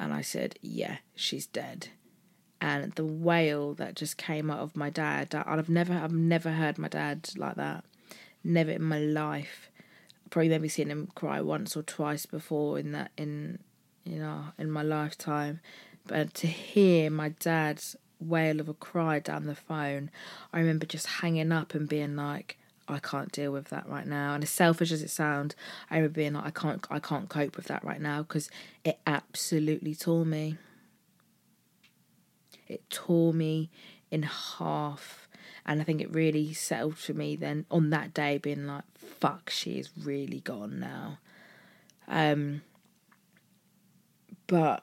And 0.00 0.12
I 0.12 0.20
said, 0.20 0.58
Yeah, 0.60 0.96
she's 1.14 1.46
dead. 1.46 1.90
And 2.60 2.90
the 2.94 3.04
wail 3.04 3.72
that 3.74 3.94
just 3.94 4.16
came 4.16 4.50
out 4.50 4.58
of 4.58 4.74
my 4.74 4.90
dad, 4.90 5.32
I've 5.32 5.68
never, 5.68 5.94
I've 5.94 6.12
never 6.12 6.50
heard 6.50 6.76
my 6.76 6.88
dad 6.88 7.30
like 7.36 7.54
that. 7.54 7.84
Never 8.42 8.72
in 8.72 8.82
my 8.82 8.98
life. 8.98 9.70
Probably 10.30 10.48
maybe 10.48 10.68
seen 10.68 10.90
him 10.90 11.08
cry 11.14 11.40
once 11.40 11.76
or 11.76 11.84
twice 11.84 12.26
before 12.26 12.80
in 12.80 12.90
that, 12.92 13.12
in, 13.16 13.60
you 14.02 14.18
know, 14.18 14.46
in 14.58 14.72
my 14.72 14.82
lifetime. 14.82 15.60
But 16.04 16.34
to 16.34 16.48
hear 16.48 17.10
my 17.10 17.28
dad's 17.28 17.94
wail 18.20 18.60
of 18.60 18.68
a 18.68 18.74
cry 18.74 19.18
down 19.18 19.46
the 19.46 19.54
phone, 19.54 20.10
I 20.52 20.60
remember 20.60 20.86
just 20.86 21.06
hanging 21.06 21.52
up 21.52 21.74
and 21.74 21.88
being 21.88 22.16
like, 22.16 22.58
I 22.88 22.98
can't 22.98 23.30
deal 23.30 23.52
with 23.52 23.68
that 23.68 23.88
right 23.88 24.06
now. 24.06 24.34
And 24.34 24.42
as 24.42 24.50
selfish 24.50 24.90
as 24.90 25.02
it 25.02 25.10
sounds, 25.10 25.54
I 25.90 25.96
remember 25.96 26.16
being 26.16 26.32
like, 26.34 26.46
I 26.46 26.50
can't, 26.50 26.86
I 26.90 26.98
can't 26.98 27.28
cope 27.28 27.56
with 27.56 27.66
that 27.66 27.84
right 27.84 28.00
now 28.00 28.22
because 28.22 28.50
it 28.84 28.98
absolutely 29.06 29.94
tore 29.94 30.26
me. 30.26 30.56
It 32.66 32.88
tore 32.90 33.32
me 33.32 33.70
in 34.10 34.24
half. 34.24 35.28
And 35.64 35.80
I 35.80 35.84
think 35.84 36.00
it 36.00 36.12
really 36.12 36.52
settled 36.52 36.98
for 36.98 37.14
me 37.14 37.36
then 37.36 37.66
on 37.70 37.90
that 37.90 38.12
day, 38.12 38.38
being 38.38 38.66
like, 38.66 38.84
fuck, 38.96 39.50
she 39.50 39.78
is 39.78 39.90
really 40.02 40.40
gone 40.40 40.80
now. 40.80 41.18
Um, 42.08 42.62
but 44.46 44.82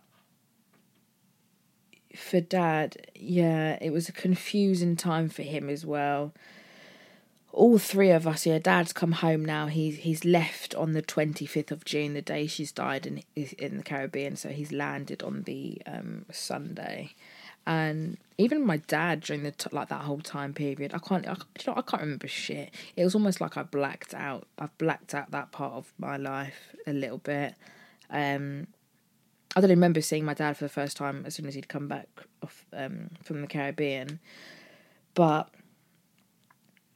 for 2.17 2.41
dad, 2.41 3.07
yeah, 3.15 3.77
it 3.81 3.91
was 3.91 4.09
a 4.09 4.13
confusing 4.13 4.95
time 4.95 5.29
for 5.29 5.43
him 5.43 5.69
as 5.69 5.86
well 5.86 6.33
all 7.57 7.79
three 7.79 8.12
of 8.12 8.27
us, 8.27 8.45
yeah, 8.45 8.59
Dad's 8.59 8.93
come 8.93 9.13
home 9.13 9.43
now. 9.43 9.65
He's 9.65 9.97
he's 9.97 10.24
left 10.24 10.75
on 10.75 10.93
the 10.93 11.01
twenty 11.01 11.47
fifth 11.47 11.71
of 11.71 11.83
June, 11.83 12.13
the 12.13 12.21
day 12.21 12.45
she's 12.45 12.71
died 12.71 13.07
in 13.07 13.24
in 13.36 13.77
the 13.77 13.83
Caribbean. 13.83 14.36
So 14.36 14.50
he's 14.50 14.71
landed 14.71 15.24
on 15.24 15.41
the 15.43 15.81
um, 15.88 16.25
Sunday, 16.31 17.15
and 17.65 18.17
even 18.38 18.63
my 18.63 18.77
dad 18.77 19.21
during 19.21 19.41
the 19.41 19.53
like 19.71 19.89
that 19.89 20.01
whole 20.01 20.19
time 20.19 20.53
period, 20.53 20.93
I 20.93 21.00
can't, 21.00 21.27
I, 21.27 21.31
you 21.31 21.65
know, 21.65 21.74
I 21.75 21.81
can't 21.81 22.03
remember 22.03 22.27
shit. 22.27 22.71
It 22.95 23.03
was 23.03 23.15
almost 23.15 23.41
like 23.41 23.57
I 23.57 23.63
blacked 23.63 24.13
out. 24.13 24.45
I've 24.59 24.77
blacked 24.77 25.15
out 25.15 25.31
that 25.31 25.51
part 25.51 25.74
of 25.74 25.91
my 25.97 26.15
life 26.17 26.75
a 26.86 26.93
little 26.93 27.17
bit. 27.17 27.55
Um, 28.12 28.67
I 29.55 29.61
don't 29.61 29.69
remember 29.69 30.01
seeing 30.01 30.25
my 30.25 30.33
dad 30.33 30.57
for 30.57 30.65
the 30.65 30.69
first 30.69 30.97
time 30.97 31.23
as 31.25 31.35
soon 31.35 31.47
as 31.47 31.55
he'd 31.55 31.67
come 31.67 31.87
back 31.87 32.07
off 32.43 32.65
um, 32.73 33.09
from 33.23 33.41
the 33.41 33.47
Caribbean, 33.47 34.19
but 35.13 35.49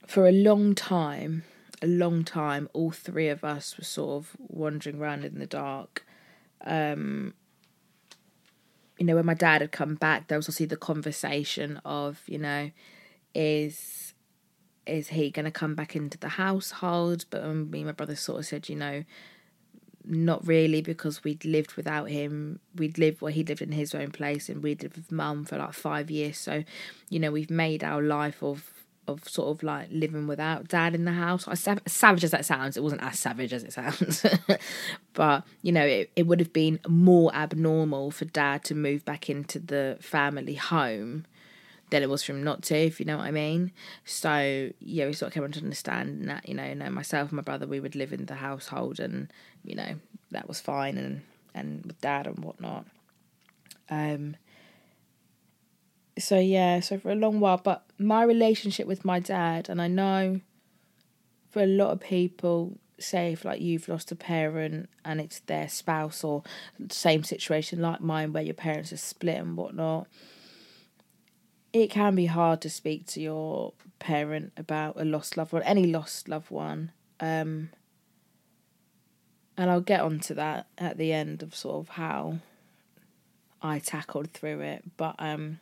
for 0.05 0.27
a 0.27 0.31
long 0.31 0.75
time, 0.75 1.43
a 1.81 1.87
long 1.87 2.23
time, 2.23 2.69
all 2.73 2.91
three 2.91 3.29
of 3.29 3.43
us 3.43 3.77
were 3.77 3.83
sort 3.83 4.23
of 4.23 4.35
wandering 4.37 4.99
around 4.99 5.25
in 5.25 5.39
the 5.39 5.47
dark. 5.47 6.05
Um, 6.63 7.33
you 8.99 9.05
know, 9.05 9.15
when 9.15 9.25
my 9.25 9.33
dad 9.33 9.61
had 9.61 9.71
come 9.71 9.95
back, 9.95 10.27
there 10.27 10.37
was 10.37 10.45
obviously 10.45 10.67
the 10.67 10.77
conversation 10.77 11.81
of, 11.83 12.21
you 12.27 12.37
know, 12.37 12.71
is 13.33 14.13
is 14.85 15.09
he 15.09 15.29
going 15.29 15.45
to 15.45 15.51
come 15.51 15.75
back 15.75 15.95
into 15.95 16.17
the 16.17 16.27
household? 16.27 17.25
But 17.29 17.43
me 17.43 17.79
and 17.79 17.85
my 17.85 17.91
brother 17.93 18.15
sort 18.15 18.39
of 18.39 18.45
said, 18.45 18.67
you 18.67 18.75
know, 18.75 19.03
not 20.05 20.45
really 20.45 20.81
because 20.81 21.23
we'd 21.23 21.45
lived 21.45 21.73
without 21.73 22.09
him. 22.09 22.59
We'd 22.75 22.97
lived 22.97 23.21
well, 23.21 23.33
he 23.33 23.43
lived 23.43 23.61
in 23.61 23.71
his 23.71 23.93
own 23.93 24.11
place, 24.11 24.49
and 24.49 24.63
we'd 24.63 24.83
lived 24.83 24.97
with 24.97 25.11
mum 25.11 25.45
for 25.45 25.57
like 25.57 25.73
five 25.73 26.11
years. 26.11 26.37
So, 26.37 26.63
you 27.09 27.19
know, 27.19 27.31
we've 27.31 27.49
made 27.49 27.83
our 27.83 28.01
life 28.01 28.41
of 28.43 28.71
of 29.07 29.27
sort 29.27 29.49
of 29.49 29.63
like 29.63 29.87
living 29.91 30.27
without 30.27 30.67
dad 30.67 30.95
in 30.95 31.05
the 31.05 31.11
house. 31.11 31.47
As 31.47 31.67
savage 31.87 32.23
as 32.23 32.31
that 32.31 32.45
sounds, 32.45 32.77
it 32.77 32.83
wasn't 32.83 33.03
as 33.03 33.19
savage 33.19 33.53
as 33.53 33.63
it 33.63 33.73
sounds. 33.73 34.25
but, 35.13 35.43
you 35.61 35.71
know, 35.71 35.85
it, 35.85 36.11
it 36.15 36.27
would 36.27 36.39
have 36.39 36.53
been 36.53 36.79
more 36.87 37.33
abnormal 37.33 38.11
for 38.11 38.25
dad 38.25 38.63
to 38.65 38.75
move 38.75 39.03
back 39.03 39.29
into 39.29 39.59
the 39.59 39.97
family 39.99 40.55
home 40.55 41.25
than 41.91 42.01
it 42.01 42.09
was 42.09 42.23
for 42.23 42.31
him 42.31 42.43
not 42.43 42.63
to, 42.63 42.75
if 42.75 42.99
you 42.99 43.05
know 43.05 43.17
what 43.17 43.27
I 43.27 43.31
mean. 43.31 43.71
So, 44.03 44.71
yeah, 44.79 45.05
we 45.05 45.13
sort 45.13 45.27
of 45.27 45.33
came 45.33 45.51
to 45.51 45.59
understand 45.59 46.27
that, 46.29 46.49
you 46.49 46.55
know, 46.55 46.73
know, 46.73 46.89
myself 46.89 47.29
and 47.29 47.37
my 47.37 47.43
brother, 47.43 47.67
we 47.67 47.79
would 47.79 47.95
live 47.95 48.11
in 48.11 48.25
the 48.25 48.35
household 48.35 48.99
and, 48.99 49.31
you 49.63 49.75
know, 49.75 49.95
that 50.31 50.47
was 50.47 50.59
fine 50.59 50.97
and, 50.97 51.21
and 51.53 51.85
with 51.85 52.01
dad 52.01 52.27
and 52.27 52.39
whatnot. 52.39 52.85
Um, 53.89 54.37
so 56.17 56.39
yeah, 56.39 56.79
so 56.79 56.97
for 56.97 57.11
a 57.11 57.15
long 57.15 57.39
while, 57.39 57.57
but 57.57 57.83
my 57.99 58.23
relationship 58.23 58.87
with 58.87 59.05
my 59.05 59.19
dad, 59.19 59.69
and 59.69 59.81
I 59.81 59.87
know 59.87 60.39
for 61.49 61.61
a 61.61 61.67
lot 61.67 61.91
of 61.91 61.99
people, 61.99 62.77
say 62.99 63.33
if 63.33 63.43
like 63.43 63.59
you've 63.59 63.89
lost 63.89 64.11
a 64.11 64.15
parent 64.15 64.87
and 65.03 65.19
it's 65.19 65.39
their 65.39 65.67
spouse 65.67 66.23
or 66.23 66.43
same 66.89 67.23
situation 67.23 67.81
like 67.81 67.99
mine 67.99 68.31
where 68.31 68.43
your 68.43 68.53
parents 68.53 68.93
are 68.93 68.97
split 68.97 69.37
and 69.37 69.57
whatnot, 69.57 70.07
it 71.73 71.89
can 71.89 72.15
be 72.15 72.25
hard 72.25 72.61
to 72.61 72.69
speak 72.69 73.05
to 73.07 73.21
your 73.21 73.73
parent 73.99 74.51
about 74.57 74.99
a 74.99 75.05
lost 75.05 75.37
loved 75.37 75.53
one, 75.53 75.63
any 75.63 75.85
lost 75.85 76.27
loved 76.27 76.51
one. 76.51 76.91
Um, 77.19 77.69
and 79.57 79.69
I'll 79.69 79.81
get 79.81 80.01
onto 80.01 80.33
that 80.33 80.67
at 80.77 80.97
the 80.97 81.13
end 81.13 81.43
of 81.43 81.55
sort 81.55 81.75
of 81.75 81.89
how 81.89 82.39
I 83.61 83.79
tackled 83.79 84.31
through 84.31 84.61
it. 84.61 84.83
But 84.97 85.15
um 85.19 85.59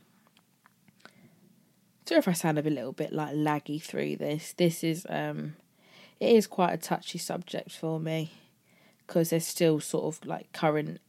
sorry 2.06 2.20
if 2.20 2.28
I 2.28 2.34
sound 2.34 2.58
a 2.58 2.64
little 2.64 2.94
bit 2.94 3.12
like 3.12 3.36
laggy 3.36 3.82
through 3.82 4.18
this. 4.18 4.54
This 4.54 4.84
is 4.84 5.06
um 5.10 5.56
it 6.20 6.36
is 6.36 6.48
quite 6.48 6.74
a 6.74 6.78
touchy 6.78 7.18
subject 7.18 7.72
for 7.72 8.00
me 8.00 8.32
because 9.06 9.32
there's 9.32 9.48
still 9.48 9.80
sort 9.80 10.16
of 10.16 10.26
like 10.26 10.52
current 10.54 11.02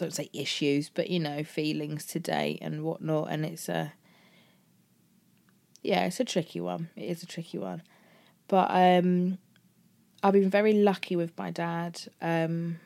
I 0.00 0.04
don't 0.06 0.14
say 0.14 0.30
issues, 0.32 0.90
but 0.90 1.10
you 1.10 1.20
know, 1.20 1.44
feelings 1.44 2.04
today 2.04 2.58
and 2.60 2.82
whatnot, 2.82 3.28
and 3.30 3.44
it's 3.44 3.68
a 3.68 3.92
yeah, 5.82 6.04
it's 6.06 6.20
a 6.20 6.24
tricky 6.24 6.60
one. 6.60 6.90
It 6.96 7.04
is 7.04 7.22
a 7.22 7.26
tricky 7.26 7.58
one, 7.58 7.82
but 8.48 8.68
um, 8.70 9.38
I've 10.22 10.32
been 10.32 10.50
very 10.50 10.74
lucky 10.74 11.16
with 11.16 11.36
my 11.38 11.50
dad. 11.50 12.00
Um, 12.20 12.80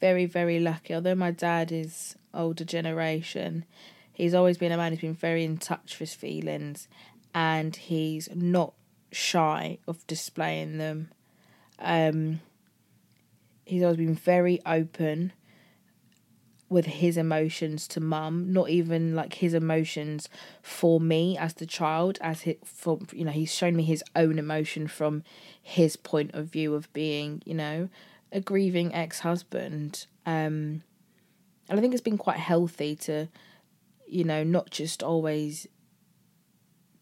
very 0.00 0.26
very 0.26 0.60
lucky. 0.60 0.94
Although 0.94 1.14
my 1.14 1.30
dad 1.30 1.72
is 1.72 2.16
older 2.34 2.64
generation, 2.64 3.64
he's 4.12 4.34
always 4.34 4.58
been 4.58 4.72
a 4.72 4.76
man 4.76 4.92
who's 4.92 5.00
been 5.00 5.14
very 5.14 5.44
in 5.44 5.58
touch 5.58 5.98
with 5.98 6.10
his 6.10 6.14
feelings, 6.14 6.88
and 7.34 7.74
he's 7.74 8.28
not 8.34 8.74
shy 9.12 9.78
of 9.86 10.06
displaying 10.06 10.78
them. 10.78 11.10
Um, 11.78 12.40
he's 13.64 13.82
always 13.82 13.98
been 13.98 14.14
very 14.14 14.60
open 14.64 15.32
with 16.68 16.86
his 16.86 17.16
emotions 17.16 17.86
to 17.88 18.00
mum, 18.00 18.52
not 18.52 18.68
even 18.68 19.14
like 19.14 19.34
his 19.34 19.54
emotions 19.54 20.28
for 20.62 21.00
me 21.00 21.38
as 21.38 21.54
the 21.54 21.66
child, 21.66 22.18
as 22.20 22.42
he, 22.42 22.58
for 22.64 22.98
you 23.12 23.24
know, 23.24 23.30
he's 23.30 23.54
shown 23.54 23.76
me 23.76 23.84
his 23.84 24.02
own 24.16 24.38
emotion 24.38 24.88
from 24.88 25.22
his 25.62 25.96
point 25.96 26.34
of 26.34 26.46
view 26.46 26.74
of 26.74 26.92
being, 26.92 27.40
you 27.44 27.54
know, 27.54 27.88
a 28.32 28.40
grieving 28.40 28.92
ex 28.94 29.20
husband. 29.20 30.06
Um, 30.24 30.82
and 31.68 31.78
I 31.78 31.80
think 31.80 31.94
it's 31.94 32.02
been 32.02 32.18
quite 32.18 32.38
healthy 32.38 32.96
to, 32.96 33.28
you 34.06 34.24
know, 34.24 34.42
not 34.42 34.70
just 34.70 35.02
always 35.02 35.68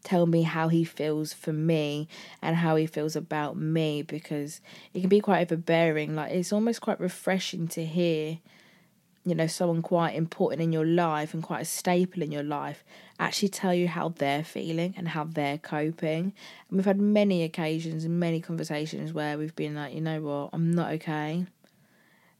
tell 0.05 0.27
me 0.27 0.43
how 0.43 0.69
he 0.69 0.85
feels 0.85 1.33
for 1.33 1.53
me 1.53 2.07
and 2.43 2.57
how 2.57 2.77
he 2.77 2.87
feels 2.87 3.17
about 3.17 3.57
me 3.57 4.03
because 4.03 4.61
it 4.93 5.01
can 5.01 5.09
be 5.09 5.21
quite 5.21 5.41
overbearing. 5.41 6.15
Like 6.15 6.33
it's 6.33 6.53
almost 6.53 6.83
quite 6.83 7.01
refreshing 7.01 7.67
to 7.69 7.85
hear, 7.85 8.39
you 9.25 9.35
know, 9.35 9.47
someone 9.47 9.81
quite 9.81 10.15
important 10.15 10.61
in 10.61 10.73
your 10.73 10.85
life 10.85 11.33
and 11.33 11.43
quite 11.43 11.63
a 11.63 11.65
staple 11.65 12.23
in 12.23 12.31
your 12.31 12.43
life 12.43 12.85
actually 13.19 13.49
tell 13.49 13.73
you 13.73 13.89
how 13.89 14.11
they're 14.11 14.45
feeling 14.45 14.95
and 14.97 15.09
how 15.09 15.25
they're 15.25 15.59
coping. 15.59 16.35
And 16.69 16.77
we've 16.77 16.85
had 16.85 17.01
many 17.01 17.43
occasions 17.43 18.05
and 18.05 18.21
many 18.21 18.41
conversations 18.41 19.13
where 19.13 19.39
we've 19.39 19.57
been 19.57 19.75
like, 19.75 19.95
you 19.95 20.03
know 20.03 20.21
what, 20.21 20.51
I'm 20.53 20.73
not 20.73 20.93
okay. 20.93 21.47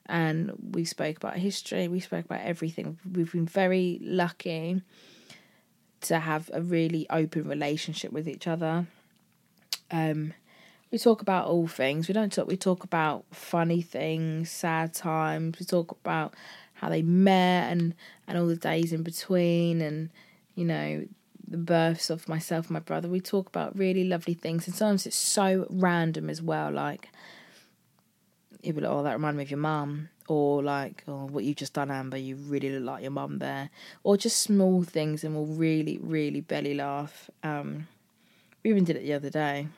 And 0.07 0.53
we 0.73 0.85
spoke 0.85 1.17
about 1.17 1.37
history, 1.37 1.89
we 1.89 2.01
spoke 2.01 2.27
about 2.27 2.43
everything. 2.43 2.99
We've 3.11 3.33
been 3.33 3.47
very 3.47 3.99
lucky 4.03 4.83
to 6.03 6.19
have 6.19 6.51
a 6.53 6.61
really 6.61 7.07
open 7.09 7.49
relationship 7.49 8.13
with 8.13 8.29
each 8.29 8.47
other. 8.47 8.87
Um, 9.91 10.35
we 10.91 10.99
talk 10.99 11.23
about 11.23 11.47
all 11.47 11.67
things. 11.67 12.07
We 12.07 12.15
don't 12.15 12.33
talk. 12.33 12.47
We 12.47 12.57
talk 12.57 12.85
about 12.85 13.25
funny 13.33 13.83
things, 13.83 14.49
sad 14.49 14.95
times. 14.95 15.59
We 15.59 15.67
talk 15.67 15.91
about 15.91 16.35
how 16.75 16.89
they 16.89 17.03
met 17.03 17.71
and 17.73 17.95
and 18.27 18.39
all 18.39 18.47
the 18.47 18.57
days 18.57 18.93
in 18.93 19.03
between, 19.03 19.81
and 19.81 20.11
you 20.55 20.65
know 20.65 21.07
the 21.47 21.59
births 21.59 22.11
of 22.11 22.29
myself 22.29 22.67
and 22.67 22.73
my 22.75 22.81
brother. 22.81 23.09
We 23.09 23.21
talk 23.21 23.49
about 23.49 23.77
really 23.77 24.05
lovely 24.05 24.35
things, 24.35 24.67
and 24.67 24.75
sometimes 24.75 25.07
it's 25.07 25.17
so 25.17 25.67
random 25.71 26.31
as 26.31 26.41
well. 26.43 26.71
Like, 26.71 27.09
you'll 28.63 28.77
be 28.77 28.81
like, 28.83 28.91
"Oh, 28.91 29.03
that 29.03 29.13
reminded 29.15 29.39
me 29.39 29.43
of 29.45 29.51
your 29.51 29.59
mum," 29.61 30.09
or 30.29 30.63
like, 30.63 31.05
oh, 31.07 31.27
what 31.27 31.45
you've 31.45 31.57
just 31.57 31.75
done, 31.75 31.91
Amber, 31.91 32.17
you 32.17 32.37
really 32.37 32.71
look 32.71 32.85
like 32.85 33.03
your 33.03 33.11
mum 33.11 33.39
there, 33.39 33.71
or 34.03 34.17
just 34.17 34.39
small 34.39 34.83
things, 34.83 35.25
and 35.25 35.35
we'll 35.35 35.47
really, 35.47 35.99
really 35.99 36.41
belly 36.41 36.75
laugh. 36.75 37.31
Um, 37.43 37.89
we 38.63 38.71
even 38.71 38.85
did 38.85 38.97
it 38.97 39.03
the 39.03 39.13
other 39.13 39.31
day. 39.31 39.69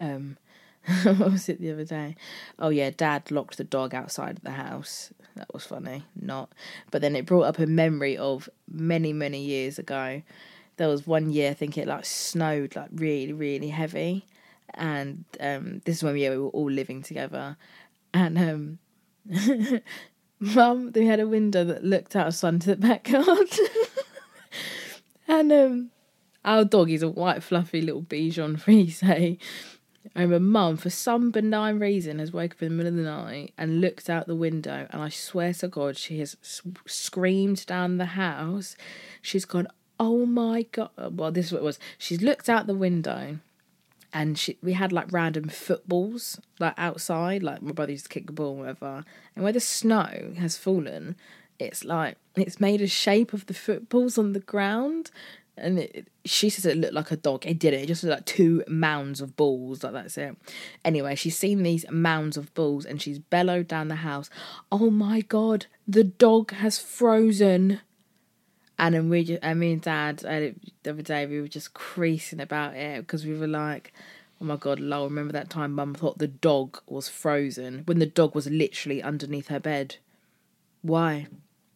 Um, 0.00 0.36
what 1.02 1.32
was 1.32 1.48
it 1.48 1.60
the 1.60 1.70
other 1.70 1.84
day? 1.84 2.16
Oh 2.58 2.70
yeah, 2.70 2.90
Dad 2.90 3.30
locked 3.30 3.58
the 3.58 3.64
dog 3.64 3.94
outside 3.94 4.38
of 4.38 4.44
the 4.44 4.52
house. 4.52 5.12
That 5.36 5.52
was 5.52 5.64
funny, 5.64 6.04
not. 6.20 6.52
But 6.90 7.02
then 7.02 7.16
it 7.16 7.26
brought 7.26 7.44
up 7.44 7.58
a 7.58 7.66
memory 7.66 8.16
of 8.16 8.48
many, 8.70 9.12
many 9.12 9.42
years 9.42 9.78
ago. 9.78 10.22
There 10.76 10.88
was 10.88 11.06
one 11.06 11.30
year, 11.30 11.50
I 11.50 11.54
think 11.54 11.78
it 11.78 11.86
like 11.86 12.04
snowed 12.04 12.74
like 12.74 12.90
really, 12.92 13.32
really 13.32 13.68
heavy, 13.68 14.26
and 14.74 15.24
um, 15.38 15.82
this 15.84 15.96
is 15.98 16.02
when 16.02 16.16
yeah, 16.16 16.30
we 16.30 16.38
were 16.38 16.48
all 16.48 16.70
living 16.70 17.02
together, 17.02 17.56
and 18.12 18.38
um, 18.38 18.78
Mum, 20.40 20.90
they 20.90 21.04
had 21.04 21.20
a 21.20 21.28
window 21.28 21.62
that 21.64 21.84
looked 21.84 22.16
out 22.16 22.42
onto 22.42 22.74
the 22.74 22.76
backyard. 22.76 23.48
and 25.28 25.52
um, 25.52 25.90
our 26.44 26.64
dog 26.64 26.90
is 26.90 27.02
a 27.02 27.08
white, 27.08 27.42
fluffy 27.44 27.80
little 27.80 28.02
Bichon 28.02 28.58
Frise. 28.58 29.38
I 30.16 30.22
remember 30.22 30.40
Mum, 30.40 30.76
for 30.76 30.90
some 30.90 31.30
benign 31.30 31.78
reason, 31.78 32.18
has 32.18 32.32
woken 32.32 32.56
up 32.56 32.62
in 32.62 32.68
the 32.68 32.74
middle 32.74 32.92
of 32.92 32.96
the 32.96 33.10
night 33.10 33.54
and 33.56 33.80
looked 33.80 34.10
out 34.10 34.26
the 34.26 34.34
window, 34.34 34.86
and 34.90 35.02
I 35.02 35.08
swear 35.08 35.52
to 35.54 35.68
God, 35.68 35.96
she 35.96 36.18
has 36.18 36.36
screamed 36.86 37.64
down 37.66 37.98
the 37.98 38.06
house. 38.06 38.76
She's 39.20 39.44
gone, 39.44 39.68
Oh 40.00 40.26
my 40.26 40.62
God. 40.72 40.90
Well, 40.98 41.30
this 41.30 41.46
is 41.46 41.52
what 41.52 41.58
it 41.58 41.64
was. 41.64 41.78
She's 41.96 42.22
looked 42.22 42.48
out 42.48 42.66
the 42.66 42.74
window 42.74 43.38
and 44.12 44.38
she, 44.38 44.58
we 44.62 44.74
had 44.74 44.92
like 44.92 45.10
random 45.10 45.48
footballs 45.48 46.40
like 46.58 46.74
outside 46.76 47.42
like 47.42 47.62
my 47.62 47.72
brother 47.72 47.92
used 47.92 48.04
to 48.04 48.10
kick 48.10 48.26
the 48.26 48.32
ball 48.32 48.56
whatever 48.56 49.04
and 49.34 49.42
where 49.42 49.52
the 49.52 49.60
snow 49.60 50.32
has 50.38 50.56
fallen 50.56 51.16
it's 51.58 51.84
like 51.84 52.16
it's 52.36 52.60
made 52.60 52.82
a 52.82 52.86
shape 52.86 53.32
of 53.32 53.46
the 53.46 53.54
footballs 53.54 54.18
on 54.18 54.32
the 54.32 54.40
ground 54.40 55.10
and 55.56 55.78
it, 55.78 56.08
she 56.24 56.48
says 56.48 56.64
it 56.64 56.78
looked 56.78 56.94
like 56.94 57.10
a 57.10 57.16
dog 57.16 57.44
it 57.46 57.58
didn't 57.58 57.80
it 57.80 57.86
just 57.86 58.04
looked 58.04 58.16
like 58.16 58.26
two 58.26 58.64
mounds 58.66 59.20
of 59.20 59.36
balls 59.36 59.82
like 59.82 59.92
that's 59.92 60.16
it 60.16 60.36
anyway 60.84 61.14
she's 61.14 61.36
seen 61.36 61.62
these 61.62 61.84
mounds 61.90 62.36
of 62.36 62.52
balls 62.54 62.86
and 62.86 63.02
she's 63.02 63.18
bellowed 63.18 63.68
down 63.68 63.88
the 63.88 63.96
house 63.96 64.30
oh 64.70 64.90
my 64.90 65.20
god 65.20 65.66
the 65.86 66.04
dog 66.04 66.52
has 66.52 66.78
frozen 66.78 67.80
and 68.82 68.96
then 68.96 69.08
we 69.10 69.22
just, 69.22 69.44
I 69.44 69.54
mean, 69.54 69.78
Dad, 69.78 70.18
the 70.18 70.54
other 70.90 71.02
day 71.02 71.24
we 71.26 71.40
were 71.40 71.46
just 71.46 71.72
creasing 71.72 72.40
about 72.40 72.74
it 72.74 73.02
because 73.02 73.24
we 73.24 73.38
were 73.38 73.46
like, 73.46 73.92
oh 74.40 74.44
my 74.44 74.56
god, 74.56 74.80
lol, 74.80 75.04
remember 75.04 75.32
that 75.32 75.50
time 75.50 75.72
Mum 75.72 75.94
thought 75.94 76.18
the 76.18 76.26
dog 76.26 76.80
was 76.88 77.08
frozen 77.08 77.82
when 77.84 78.00
the 78.00 78.06
dog 78.06 78.34
was 78.34 78.48
literally 78.48 79.00
underneath 79.00 79.46
her 79.48 79.60
bed? 79.60 79.96
Why? 80.80 81.28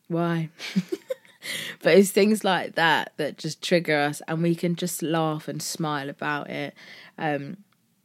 Why? 0.09 0.51
but 1.83 1.97
it's 1.97 2.11
things 2.11 2.45
like 2.45 2.75
that 2.75 3.13
that 3.17 3.39
just 3.39 3.63
trigger 3.63 3.99
us 3.99 4.23
and 4.29 4.43
we 4.43 4.55
can 4.55 4.77
just 4.77 5.03
laugh 5.03 5.49
and 5.49 5.63
smile 5.63 6.09
about 6.09 6.51
it. 6.51 6.75
Um, 7.19 7.59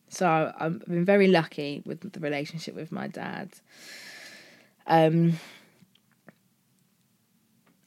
so 0.09 0.53
I've 0.59 0.85
been 0.85 1.05
very 1.05 1.27
lucky 1.27 1.81
with 1.85 2.11
the 2.11 2.19
relationship 2.19 2.75
with 2.75 2.91
my 2.91 3.07
dad. 3.07 3.51
Um, 4.87 5.39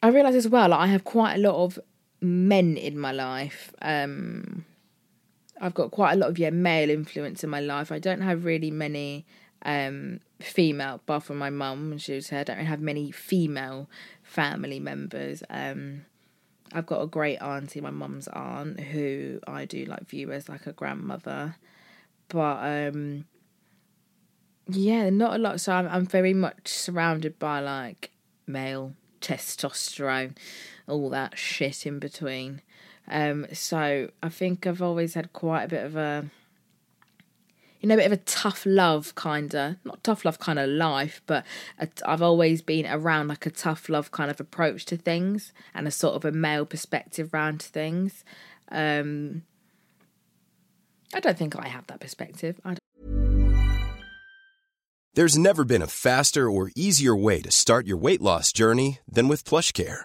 I 0.03 0.09
realise 0.09 0.35
as 0.35 0.49
well, 0.49 0.69
like, 0.71 0.81
I 0.81 0.87
have 0.87 1.05
quite 1.05 1.35
a 1.35 1.39
lot 1.39 1.57
of 1.65 1.79
men 2.21 2.77
in 2.77 2.99
my 2.99 3.13
life. 3.13 3.73
Um, 3.83 4.65
I've 5.61 5.75
got 5.75 5.91
quite 5.91 6.13
a 6.13 6.17
lot 6.17 6.31
of 6.31 6.39
yeah 6.39 6.51
male 6.51 6.91
influence 6.91 7.45
in 7.45 7.51
my 7.51 7.61
life. 7.61 7.93
I 7.93 7.99
don't 7.99 8.21
have 8.21 8.45
really 8.45 8.71
many 8.71 9.25
um, 9.65 10.21
female, 10.41 10.97
apart 10.97 11.25
from 11.25 11.39
my 11.39 11.51
mum 11.51 11.91
when 11.91 11.99
she 11.99 12.15
was 12.15 12.31
here. 12.31 12.41
I 12.41 12.45
don't 12.45 12.59
have 12.59 12.81
many 12.81 13.11
female 13.11 13.89
family 14.23 14.81
members. 14.81 15.43
Um, 15.49 16.05
I've 16.73 16.87
got 16.87 17.03
a 17.03 17.07
great 17.07 17.39
auntie, 17.39 17.81
my 17.81 17.91
mum's 17.91 18.29
aunt, 18.29 18.81
who 18.81 19.41
I 19.47 19.65
do 19.65 19.85
like 19.85 20.09
view 20.09 20.33
as 20.33 20.49
like 20.49 20.67
a 20.67 20.73
grandmother, 20.73 21.57
but 22.29 22.59
um, 22.63 23.27
yeah, 24.69 25.11
not 25.11 25.35
a 25.35 25.39
lot. 25.39 25.61
So 25.61 25.73
I'm 25.73 25.87
I'm 25.89 26.07
very 26.07 26.35
much 26.35 26.69
surrounded 26.69 27.39
by 27.39 27.61
like 27.61 28.11
male 28.47 28.95
testosterone, 29.21 30.37
all 30.87 31.11
that 31.11 31.39
shit 31.39 31.87
in 31.87 31.99
between. 31.99 32.63
Um, 33.09 33.47
so 33.53 34.11
I 34.23 34.29
think 34.29 34.67
I've 34.67 34.83
always 34.83 35.15
had 35.15 35.33
quite 35.33 35.65
a 35.65 35.69
bit 35.69 35.85
of 35.85 35.97
a, 35.97 36.27
you 37.85 37.89
know, 37.89 37.97
a 37.97 37.99
bit 37.99 38.07
of 38.07 38.13
a 38.13 38.17
tough 38.25 38.65
love 38.65 39.15
kind 39.15 39.55
of, 39.55 39.77
not 39.85 40.03
tough 40.03 40.25
love 40.25 40.39
kind 40.39 40.59
of 40.59 40.71
life, 40.71 41.21
but 41.27 41.45
I've 42.07 42.23
always 42.23 42.63
been 42.63 42.87
around 42.87 43.29
like 43.29 43.45
a 43.45 43.51
tough 43.51 43.91
love 43.91 44.11
kind 44.11 44.31
of 44.31 44.41
approach 44.41 44.87
to 44.87 44.97
things 44.97 45.53
and 45.75 45.87
a 45.87 45.91
sort 45.91 46.15
of 46.15 46.25
a 46.25 46.33
male 46.33 46.65
perspective 46.65 47.35
around 47.35 47.61
things. 47.61 48.25
Um, 48.71 49.43
I 51.13 51.21
don't 51.21 51.37
think 51.37 51.59
I 51.59 51.69
have 51.69 51.87
that 51.89 52.01
perspective. 52.01 52.59
There's 55.13 55.37
never 55.37 55.63
been 55.63 55.83
a 55.83 55.87
faster 55.87 56.49
or 56.49 56.71
easier 56.75 57.15
way 57.15 57.43
to 57.43 57.51
start 57.51 57.87
your 57.87 57.99
weight 57.99 58.23
loss 58.23 58.51
journey 58.51 59.01
than 59.07 59.29
with 59.29 59.45
PlushCare. 59.45 60.05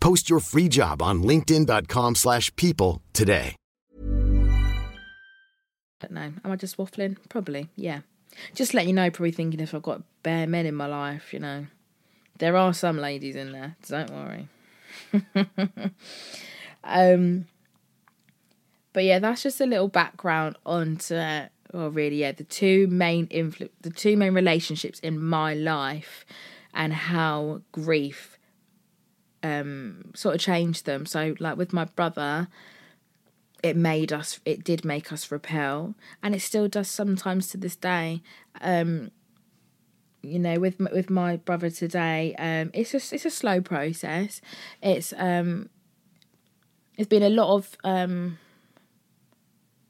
Post 0.00 0.30
your 0.30 0.40
free 0.40 0.68
job 0.68 1.02
on 1.02 1.22
linkedin.com/people 1.22 2.14
slash 2.14 2.54
people 2.56 3.02
today. 3.12 3.56
don't 6.00 6.12
know. 6.12 6.32
Am 6.44 6.52
I 6.52 6.56
just 6.56 6.76
waffling? 6.76 7.16
Probably, 7.28 7.68
yeah. 7.76 8.00
Just 8.54 8.74
let 8.74 8.86
you 8.86 8.92
know, 8.92 9.10
probably 9.10 9.32
thinking 9.32 9.60
if 9.60 9.74
I've 9.74 9.82
got 9.82 10.02
bare 10.22 10.46
men 10.46 10.66
in 10.66 10.74
my 10.74 10.86
life, 10.86 11.32
you 11.32 11.40
know. 11.40 11.66
There 12.38 12.56
are 12.56 12.72
some 12.72 12.98
ladies 12.98 13.34
in 13.34 13.52
there, 13.52 13.76
don't 13.88 14.10
worry. 14.10 14.48
um 16.84 17.46
but 18.92 19.04
yeah, 19.04 19.18
that's 19.18 19.42
just 19.42 19.60
a 19.60 19.66
little 19.66 19.88
background 19.88 20.56
onto 20.64 21.14
well 21.14 21.90
really 21.90 22.16
yeah, 22.16 22.32
the 22.32 22.44
two 22.44 22.86
main 22.86 23.26
influ- 23.28 23.70
the 23.80 23.90
two 23.90 24.16
main 24.16 24.34
relationships 24.34 25.00
in 25.00 25.20
my 25.22 25.54
life 25.54 26.24
and 26.72 26.92
how 26.92 27.62
grief 27.72 28.37
um 29.42 30.12
sort 30.14 30.34
of 30.34 30.40
changed 30.40 30.86
them. 30.86 31.06
So 31.06 31.34
like 31.38 31.56
with 31.56 31.72
my 31.72 31.84
brother, 31.84 32.48
it 33.62 33.76
made 33.76 34.12
us 34.12 34.40
it 34.44 34.64
did 34.64 34.84
make 34.84 35.12
us 35.12 35.30
repel. 35.30 35.94
And 36.22 36.34
it 36.34 36.40
still 36.40 36.68
does 36.68 36.88
sometimes 36.88 37.48
to 37.48 37.56
this 37.56 37.76
day. 37.76 38.22
Um 38.60 39.10
you 40.22 40.38
know 40.38 40.58
with 40.58 40.78
with 40.80 41.08
my 41.10 41.36
brother 41.36 41.70
today 41.70 42.34
um 42.40 42.72
it's 42.74 42.90
just 42.90 43.12
it's 43.12 43.24
a 43.24 43.30
slow 43.30 43.60
process. 43.60 44.40
It's 44.82 45.12
um 45.16 45.68
it's 46.96 47.08
been 47.08 47.22
a 47.22 47.30
lot 47.30 47.54
of 47.54 47.76
um 47.84 48.38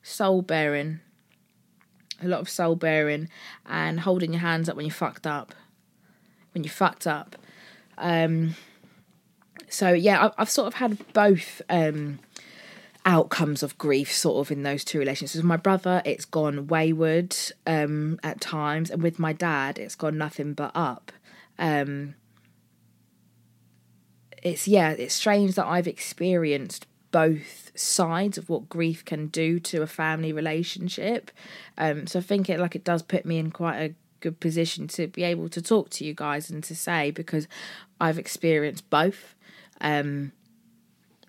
soul 0.03 0.43
bearing. 0.43 1.01
A 2.21 2.27
lot 2.27 2.41
of 2.41 2.49
soul 2.49 2.75
bearing 2.75 3.29
and 3.65 4.01
holding 4.01 4.33
your 4.33 4.41
hands 4.41 4.69
up 4.69 4.77
when 4.77 4.85
you 4.85 4.91
fucked 4.91 5.27
up. 5.27 5.55
When 6.53 6.65
you 6.65 6.71
fucked 6.71 7.07
up. 7.07 7.37
Um 7.97 8.55
so 9.69 9.93
yeah 9.93 10.27
I've, 10.27 10.33
I've 10.39 10.51
sort 10.51 10.67
of 10.69 10.75
had 10.75 11.13
both 11.13 11.63
um 11.69 12.19
outcomes 13.09 13.63
of 13.63 13.79
grief 13.79 14.13
sort 14.13 14.47
of 14.47 14.53
in 14.53 14.65
those 14.65 14.85
two 14.85 14.99
relationships. 14.99 15.37
With 15.37 15.45
my 15.45 15.57
brother, 15.57 16.03
it's 16.05 16.27
gone 16.27 16.67
wayward 16.67 17.35
um, 17.67 18.21
at 18.23 18.39
times, 18.39 18.91
and 18.91 19.03
with 19.03 19.19
my 19.19 19.33
dad, 19.33 19.79
it's 19.79 19.95
gone 19.95 20.19
nothing 20.19 20.53
but 20.53 20.73
up. 20.75 21.11
Um, 21.59 22.15
it's 24.43 24.69
yeah, 24.69 24.91
it's 24.91 25.15
strange 25.15 25.55
that 25.55 25.67
I've 25.67 25.89
experienced 25.89 26.87
both 27.11 27.73
sides 27.75 28.37
of 28.37 28.51
what 28.51 28.69
grief 28.69 29.05
can 29.07 29.29
do 29.29 29.59
to 29.61 29.81
a 29.81 29.87
family 29.87 30.33
relationship. 30.33 31.31
Um, 31.79 32.07
so 32.07 32.19
I 32.19 32.23
think 32.23 32.51
it 32.51 32.61
like 32.61 32.77
it 32.77 32.85
does 32.85 33.03
put 33.03 33.25
me 33.25 33.39
in 33.39 33.51
quite 33.51 33.79
a 33.79 33.95
good 34.21 34.39
position 34.39 34.87
to 34.89 35.07
be 35.07 35.23
able 35.23 35.49
to 35.49 35.63
talk 35.63 35.89
to 35.91 36.05
you 36.05 36.13
guys 36.13 36.51
and 36.51 36.63
to 36.65 36.77
say 36.77 37.11
because 37.11 37.49
I've 37.99 38.19
experienced 38.19 38.91
both. 38.91 39.35
Um, 39.81 40.33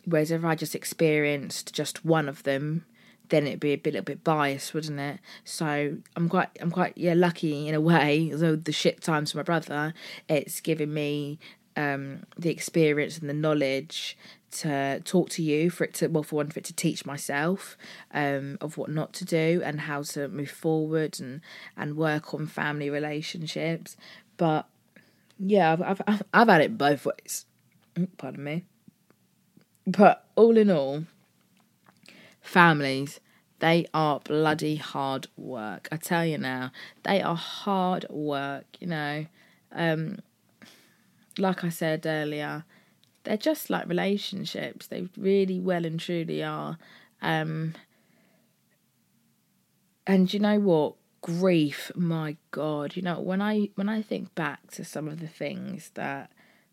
Whereas 0.09 0.31
if 0.31 0.43
I 0.43 0.55
just 0.55 0.75
experienced 0.75 1.73
just 1.73 2.03
one 2.03 2.27
of 2.29 2.43
them, 2.43 2.85
then 3.29 3.45
it'd 3.45 3.59
be 3.59 3.73
a 3.73 3.77
bit, 3.77 3.93
little 3.93 4.05
bit 4.05 4.23
biased, 4.23 4.73
wouldn't 4.73 4.99
it? 4.99 5.19
So 5.43 5.97
I'm 6.15 6.29
quite, 6.29 6.49
I'm 6.59 6.71
quite, 6.71 6.97
yeah, 6.97 7.13
lucky 7.15 7.67
in 7.67 7.75
a 7.75 7.81
way. 7.81 8.29
Although 8.31 8.55
the 8.55 8.71
shit 8.71 9.01
times 9.01 9.31
for 9.31 9.37
my 9.37 9.43
brother, 9.43 9.93
it's 10.27 10.61
given 10.61 10.93
me 10.93 11.37
um, 11.77 12.23
the 12.37 12.49
experience 12.49 13.19
and 13.19 13.29
the 13.29 13.33
knowledge 13.33 14.17
to 14.51 14.99
talk 15.01 15.29
to 15.29 15.43
you 15.43 15.69
for 15.69 15.83
it 15.83 15.93
to, 15.95 16.07
well, 16.07 16.23
for 16.23 16.37
one, 16.37 16.49
for 16.49 16.57
it 16.57 16.65
to 16.65 16.73
teach 16.73 17.05
myself 17.05 17.77
um, 18.11 18.57
of 18.61 18.77
what 18.77 18.89
not 18.89 19.13
to 19.13 19.25
do 19.25 19.61
and 19.63 19.81
how 19.81 20.01
to 20.01 20.27
move 20.27 20.49
forward 20.49 21.19
and 21.19 21.41
and 21.77 21.95
work 21.95 22.33
on 22.33 22.47
family 22.47 22.89
relationships. 22.89 23.95
But 24.37 24.67
yeah, 25.37 25.73
I've 25.73 26.01
I've, 26.07 26.23
I've 26.33 26.47
had 26.47 26.61
it 26.61 26.79
both 26.79 27.05
ways. 27.05 27.45
Pardon 28.17 28.43
me. 28.43 28.65
But 29.85 30.25
all 30.35 30.57
in 30.57 30.69
all, 30.69 31.05
families, 32.41 33.19
they 33.59 33.87
are 33.93 34.19
bloody 34.19 34.75
hard 34.75 35.27
work. 35.35 35.87
I 35.91 35.97
tell 35.97 36.25
you 36.25 36.37
now, 36.37 36.71
they 37.03 37.21
are 37.21 37.35
hard 37.35 38.05
work, 38.09 38.65
you 38.79 38.87
know. 38.87 39.25
Um, 39.71 40.19
like 41.37 41.63
I 41.63 41.69
said 41.69 42.05
earlier, 42.05 42.65
they're 43.23 43.37
just 43.37 43.69
like 43.69 43.87
relationships. 43.87 44.87
They 44.87 45.07
really 45.17 45.59
well 45.59 45.85
and 45.85 45.99
truly 45.99 46.43
are. 46.43 46.77
Um, 47.21 47.75
and 50.07 50.33
you 50.33 50.39
know 50.39 50.59
what? 50.59 50.95
Grief, 51.21 51.91
my 51.95 52.37
God. 52.51 52.95
You 52.95 53.01
know, 53.01 53.19
when 53.19 53.41
I 53.41 53.69
when 53.75 53.89
I 53.89 54.01
think 54.01 54.33
back 54.35 54.71
to 54.71 54.85
some 54.85 55.07
of 55.07 55.19
the 55.19 55.27
things 55.27 55.91
that 55.95 56.31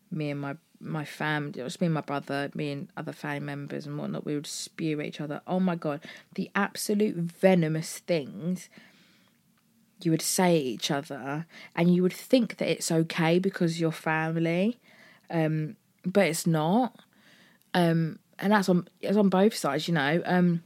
me 0.09 0.29
and 0.29 0.39
my 0.39 0.55
my 0.79 1.05
family, 1.05 1.61
was 1.61 1.81
me 1.81 1.85
and 1.85 1.93
my 1.93 2.01
brother, 2.01 2.49
me 2.53 2.71
and 2.71 2.87
other 2.95 3.11
family 3.11 3.39
members 3.39 3.85
and 3.85 3.97
whatnot, 3.97 4.25
we 4.25 4.35
would 4.35 4.47
spew 4.47 4.99
at 4.99 5.07
each 5.07 5.21
other. 5.21 5.41
Oh 5.47 5.59
my 5.59 5.75
god, 5.75 6.01
the 6.35 6.51
absolute 6.55 7.15
venomous 7.15 7.99
things 7.99 8.69
you 10.01 10.11
would 10.11 10.21
say 10.21 10.57
at 10.57 10.63
each 10.63 10.91
other, 10.91 11.47
and 11.75 11.93
you 11.93 12.03
would 12.03 12.13
think 12.13 12.57
that 12.57 12.69
it's 12.69 12.91
okay 12.91 13.39
because 13.39 13.79
you're 13.79 13.91
family, 13.91 14.77
um, 15.29 15.75
but 16.05 16.27
it's 16.27 16.45
not. 16.45 16.99
Um, 17.73 18.19
and 18.39 18.53
that's 18.53 18.69
on 18.69 18.87
it's 19.01 19.17
on 19.17 19.29
both 19.29 19.55
sides, 19.55 19.87
you 19.87 19.93
know. 19.93 20.21
Um, 20.25 20.63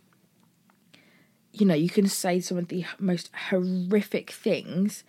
you 1.54 1.66
know, 1.66 1.76
you 1.76 1.90
can 1.90 2.08
say 2.08 2.40
some 2.40 2.58
of 2.58 2.68
the 2.68 2.86
most 3.00 3.30
horrific 3.50 4.32
things, 4.32 5.04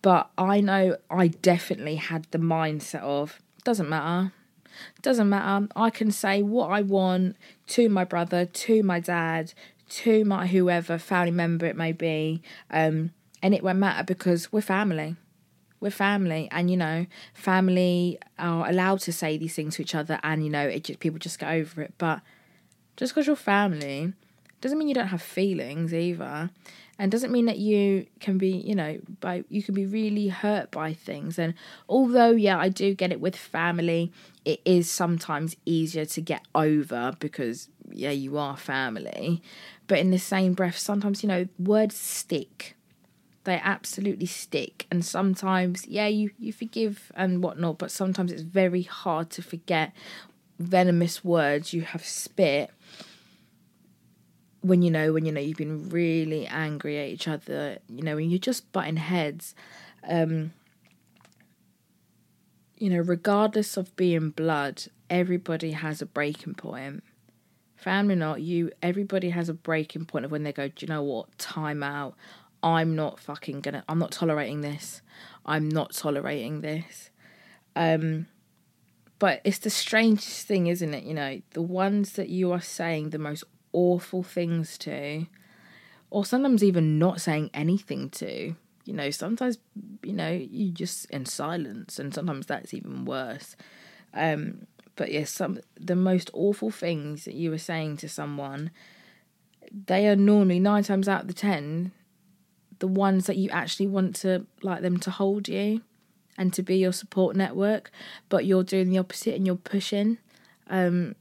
but 0.00 0.30
I 0.36 0.60
know 0.60 0.96
I 1.10 1.28
definitely 1.28 1.96
had 1.96 2.26
the 2.30 2.38
mindset 2.38 3.02
of 3.02 3.40
doesn't 3.64 3.88
matter. 3.88 4.32
Doesn't 5.02 5.28
matter. 5.28 5.68
I 5.76 5.90
can 5.90 6.10
say 6.10 6.42
what 6.42 6.70
I 6.70 6.82
want 6.82 7.36
to 7.68 7.88
my 7.88 8.04
brother, 8.04 8.46
to 8.46 8.82
my 8.82 9.00
dad, 9.00 9.52
to 9.90 10.24
my 10.24 10.46
whoever 10.46 10.98
family 10.98 11.30
member 11.30 11.66
it 11.66 11.76
may 11.76 11.92
be, 11.92 12.42
um, 12.70 13.12
and 13.42 13.54
it 13.54 13.62
won't 13.62 13.78
matter 13.78 14.04
because 14.04 14.52
we're 14.52 14.62
family. 14.62 15.16
We're 15.80 15.90
family, 15.90 16.48
and 16.50 16.70
you 16.70 16.76
know, 16.76 17.06
family 17.34 18.18
are 18.38 18.68
allowed 18.68 19.00
to 19.00 19.12
say 19.12 19.36
these 19.36 19.54
things 19.54 19.76
to 19.76 19.82
each 19.82 19.94
other, 19.94 20.18
and 20.22 20.44
you 20.44 20.50
know, 20.50 20.66
it 20.66 20.84
just 20.84 21.00
people 21.00 21.18
just 21.18 21.38
get 21.38 21.52
over 21.52 21.82
it. 21.82 21.94
But 21.98 22.20
just 22.96 23.12
because 23.12 23.26
you're 23.26 23.36
family 23.36 24.14
doesn't 24.62 24.78
mean 24.78 24.88
you 24.88 24.94
don't 24.94 25.08
have 25.08 25.20
feelings 25.22 25.92
either. 25.92 26.50
and 26.98 27.10
doesn't 27.10 27.32
mean 27.32 27.46
that 27.46 27.58
you 27.58 28.06
can 28.20 28.38
be 28.38 28.50
you 28.50 28.74
know 28.74 28.98
by 29.20 29.44
you 29.48 29.62
can 29.62 29.74
be 29.74 29.86
really 29.86 30.28
hurt 30.28 30.70
by 30.70 30.94
things. 30.94 31.38
And 31.38 31.54
although 31.88 32.30
yeah 32.30 32.58
i 32.58 32.68
do 32.68 32.94
get 32.94 33.12
it 33.12 33.20
with 33.20 33.36
family 33.36 34.12
it 34.44 34.60
is 34.64 34.90
sometimes 34.90 35.56
easier 35.66 36.04
to 36.04 36.20
get 36.20 36.42
over 36.54 37.12
because 37.18 37.68
yeah 37.90 38.10
you 38.10 38.38
are 38.38 38.56
family. 38.56 39.42
But 39.88 39.98
in 39.98 40.10
the 40.10 40.18
same 40.18 40.54
breath 40.54 40.78
sometimes 40.78 41.22
you 41.22 41.28
know 41.28 41.48
words 41.58 41.96
stick. 41.96 42.76
They 43.44 43.54
absolutely 43.74 44.26
stick. 44.26 44.86
And 44.90 45.04
sometimes 45.04 45.86
yeah 45.88 46.06
you 46.06 46.30
you 46.38 46.52
forgive 46.52 47.10
and 47.16 47.42
whatnot 47.42 47.78
but 47.78 47.90
sometimes 47.90 48.30
it's 48.32 48.42
very 48.42 48.82
hard 48.82 49.30
to 49.30 49.42
forget 49.42 49.92
venomous 50.58 51.24
words 51.24 51.72
you 51.72 51.82
have 51.82 52.04
spit 52.04 52.70
when 54.62 54.82
you 54.82 54.90
know 54.90 55.12
when 55.12 55.26
you 55.26 55.32
know 55.32 55.40
you've 55.40 55.56
been 55.56 55.88
really 55.90 56.46
angry 56.46 56.98
at 56.98 57.08
each 57.08 57.28
other 57.28 57.78
you 57.88 58.02
know 58.02 58.16
when 58.16 58.30
you're 58.30 58.38
just 58.38 58.70
butting 58.72 58.96
heads 58.96 59.54
um 60.08 60.52
you 62.78 62.88
know 62.90 62.98
regardless 62.98 63.76
of 63.76 63.94
being 63.96 64.30
blood 64.30 64.84
everybody 65.12 65.72
has 65.72 66.00
a 66.00 66.06
breaking 66.06 66.54
point. 66.54 67.04
Family 67.76 68.14
or 68.14 68.16
not 68.16 68.40
you 68.40 68.70
everybody 68.82 69.30
has 69.30 69.48
a 69.48 69.54
breaking 69.54 70.06
point 70.06 70.24
of 70.24 70.30
when 70.30 70.42
they 70.42 70.52
go 70.52 70.68
do 70.68 70.86
you 70.86 70.88
know 70.88 71.02
what? 71.02 71.36
Time 71.36 71.82
out. 71.82 72.14
I'm 72.62 72.96
not 72.96 73.20
fucking 73.20 73.60
gonna 73.60 73.84
i'm 73.88 73.98
not 73.98 74.10
tolerating 74.10 74.62
this. 74.62 75.02
I'm 75.44 75.68
not 75.68 75.92
tolerating 75.92 76.62
this. 76.62 77.10
Um 77.76 78.26
but 79.18 79.40
it's 79.44 79.58
the 79.58 79.70
strangest 79.70 80.46
thing 80.46 80.66
isn't 80.66 80.94
it? 80.94 81.04
You 81.04 81.14
know 81.14 81.42
the 81.50 81.62
ones 81.62 82.12
that 82.12 82.30
you 82.30 82.52
are 82.52 82.60
saying 82.60 83.10
the 83.10 83.18
most 83.18 83.44
awful 83.72 84.22
things 84.22 84.78
to, 84.78 85.26
or 86.10 86.24
sometimes 86.24 86.62
even 86.62 86.98
not 86.98 87.20
saying 87.20 87.50
anything 87.54 88.10
to. 88.10 88.54
You 88.84 88.92
know, 88.92 89.10
sometimes, 89.10 89.58
you 90.02 90.12
know, 90.12 90.30
you 90.30 90.70
just 90.70 91.06
in 91.06 91.26
silence, 91.26 91.98
and 91.98 92.12
sometimes 92.12 92.46
that's 92.46 92.74
even 92.74 93.04
worse. 93.04 93.56
Um, 94.12 94.66
but 94.96 95.12
yes, 95.12 95.30
some 95.30 95.60
the 95.80 95.96
most 95.96 96.30
awful 96.32 96.70
things 96.70 97.24
that 97.24 97.34
you 97.34 97.50
were 97.50 97.58
saying 97.58 97.98
to 97.98 98.08
someone, 98.08 98.70
they 99.86 100.06
are 100.08 100.16
normally 100.16 100.58
nine 100.60 100.82
times 100.82 101.08
out 101.08 101.22
of 101.22 101.28
the 101.28 101.34
ten 101.34 101.92
the 102.82 102.88
ones 102.88 103.26
that 103.26 103.36
you 103.36 103.48
actually 103.50 103.86
want 103.86 104.16
to 104.16 104.44
like 104.60 104.82
them 104.82 104.98
to 104.98 105.08
hold 105.08 105.46
you 105.48 105.80
and 106.36 106.52
to 106.52 106.64
be 106.64 106.76
your 106.78 106.92
support 106.92 107.36
network, 107.36 107.92
but 108.28 108.44
you're 108.44 108.64
doing 108.64 108.90
the 108.90 108.98
opposite 108.98 109.36
and 109.36 109.46
you're 109.46 109.54
pushing. 109.54 110.18
Um, 110.68 111.14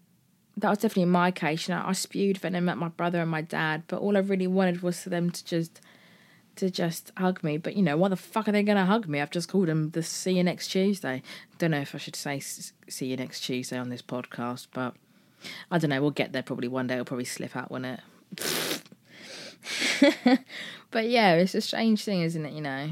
that 0.61 0.69
was 0.69 0.79
definitely 0.79 1.05
my 1.05 1.31
case. 1.31 1.67
You 1.67 1.75
know, 1.75 1.83
I 1.85 1.93
spewed 1.93 2.37
venom 2.37 2.69
at 2.69 2.77
my 2.77 2.87
brother 2.89 3.21
and 3.21 3.29
my 3.29 3.41
dad, 3.41 3.83
but 3.87 3.99
all 3.99 4.15
I 4.15 4.21
really 4.21 4.47
wanted 4.47 4.81
was 4.81 5.01
for 5.01 5.09
them 5.09 5.29
to 5.31 5.45
just 5.45 5.81
to 6.57 6.69
just 6.69 7.11
hug 7.17 7.43
me. 7.43 7.57
But 7.57 7.75
you 7.75 7.83
know, 7.83 7.97
why 7.97 8.09
the 8.09 8.15
fuck 8.15 8.47
are 8.47 8.51
they 8.51 8.63
gonna 8.63 8.85
hug 8.85 9.07
me? 9.07 9.21
I've 9.21 9.31
just 9.31 9.49
called 9.49 9.67
them 9.67 9.91
the 9.91 10.03
see 10.03 10.33
you 10.33 10.43
next 10.43 10.69
Tuesday. 10.69 11.21
Don't 11.57 11.71
know 11.71 11.81
if 11.81 11.95
I 11.95 11.97
should 11.97 12.15
say 12.15 12.39
see 12.39 13.05
you 13.05 13.17
next 13.17 13.41
Tuesday 13.41 13.77
on 13.77 13.89
this 13.89 14.01
podcast, 14.01 14.67
but 14.73 14.95
I 15.69 15.77
don't 15.77 15.89
know. 15.89 16.01
We'll 16.01 16.11
get 16.11 16.31
there 16.31 16.43
probably 16.43 16.67
one 16.67 16.87
day. 16.87 16.95
It'll 16.95 17.05
probably 17.05 17.25
slip 17.25 17.55
out, 17.55 17.71
won't 17.71 17.85
it? 17.85 17.99
but 20.91 21.09
yeah, 21.09 21.33
it's 21.33 21.55
a 21.55 21.61
strange 21.61 22.03
thing, 22.03 22.21
isn't 22.21 22.45
it? 22.45 22.53
You 22.53 22.61
know, 22.61 22.91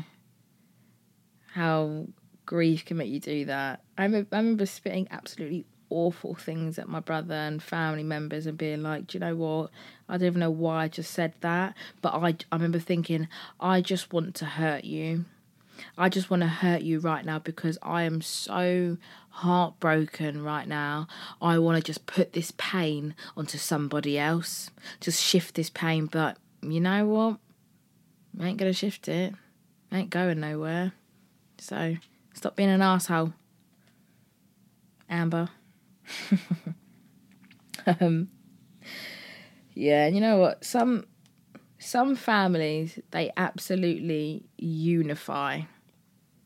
how 1.54 2.08
grief 2.50 2.84
can 2.84 2.98
make 2.98 3.10
you 3.10 3.20
do 3.20 3.46
that. 3.46 3.82
I 3.96 4.04
remember, 4.04 4.28
I 4.32 4.38
remember 4.38 4.66
spitting 4.66 5.08
absolutely 5.12 5.66
awful 5.90 6.36
things 6.36 6.78
at 6.78 6.88
my 6.88 7.00
brother 7.00 7.34
and 7.34 7.62
family 7.62 8.04
members 8.04 8.46
and 8.46 8.58
being 8.58 8.84
like, 8.84 9.08
do 9.08 9.18
you 9.18 9.20
know 9.20 9.36
what? 9.36 9.72
I 10.08 10.18
don't 10.18 10.28
even 10.28 10.40
know 10.40 10.52
why 10.52 10.84
I 10.84 10.88
just 10.88 11.12
said 11.12 11.34
that, 11.42 11.76
but 12.02 12.14
I, 12.14 12.36
I 12.52 12.56
remember 12.56 12.80
thinking, 12.80 13.28
I 13.60 13.82
just 13.82 14.12
want 14.14 14.36
to 14.36 14.46
hurt 14.46 14.84
you. 14.86 15.26
I 15.98 16.10
just 16.10 16.30
want 16.30 16.42
to 16.42 16.48
hurt 16.48 16.82
you 16.82 17.00
right 17.00 17.26
now 17.26 17.40
because 17.40 17.78
I 17.82 18.04
am 18.04 18.22
so 18.22 18.98
heartbroken 19.30 20.44
right 20.44 20.68
now. 20.68 21.08
I 21.42 21.58
want 21.60 21.78
to 21.78 21.84
just 21.84 22.06
put 22.06 22.34
this 22.34 22.52
pain 22.58 23.16
onto 23.38 23.58
somebody 23.58 24.18
else, 24.18 24.70
just 25.00 25.24
shift 25.24 25.56
this 25.56 25.70
pain. 25.70 26.08
But 26.08 26.38
you 26.62 26.82
know 26.82 27.06
what? 27.06 27.38
I 28.40 28.48
ain't 28.48 28.58
going 28.58 28.72
to 28.72 28.78
shift 28.78 29.08
it. 29.08 29.34
I 29.92 30.00
ain't 30.00 30.10
going 30.10 30.40
nowhere. 30.40 30.94
So 31.58 31.98
stop 32.34 32.56
being 32.56 32.70
an 32.70 32.82
asshole, 32.82 33.34
Amber. 35.10 35.50
um, 38.00 38.30
yeah, 39.74 40.06
and 40.06 40.16
you 40.16 40.22
know 40.22 40.38
what? 40.38 40.64
Some 40.64 41.06
some 41.78 42.16
families 42.16 43.00
they 43.12 43.32
absolutely 43.38 44.46
unify 44.58 45.62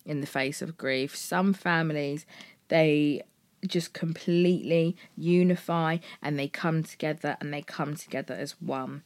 in 0.06 0.22
the 0.22 0.28
face 0.28 0.62
of 0.62 0.78
grief. 0.78 1.16
Some 1.16 1.54
families 1.54 2.26
they 2.68 3.24
just 3.68 3.94
completely 3.94 4.96
unify 5.18 5.98
and 6.22 6.38
they 6.38 6.48
come 6.48 6.84
together 6.84 7.38
and 7.40 7.54
they 7.54 7.62
come 7.62 7.96
together 7.96 8.34
as 8.34 8.60
one. 8.62 9.04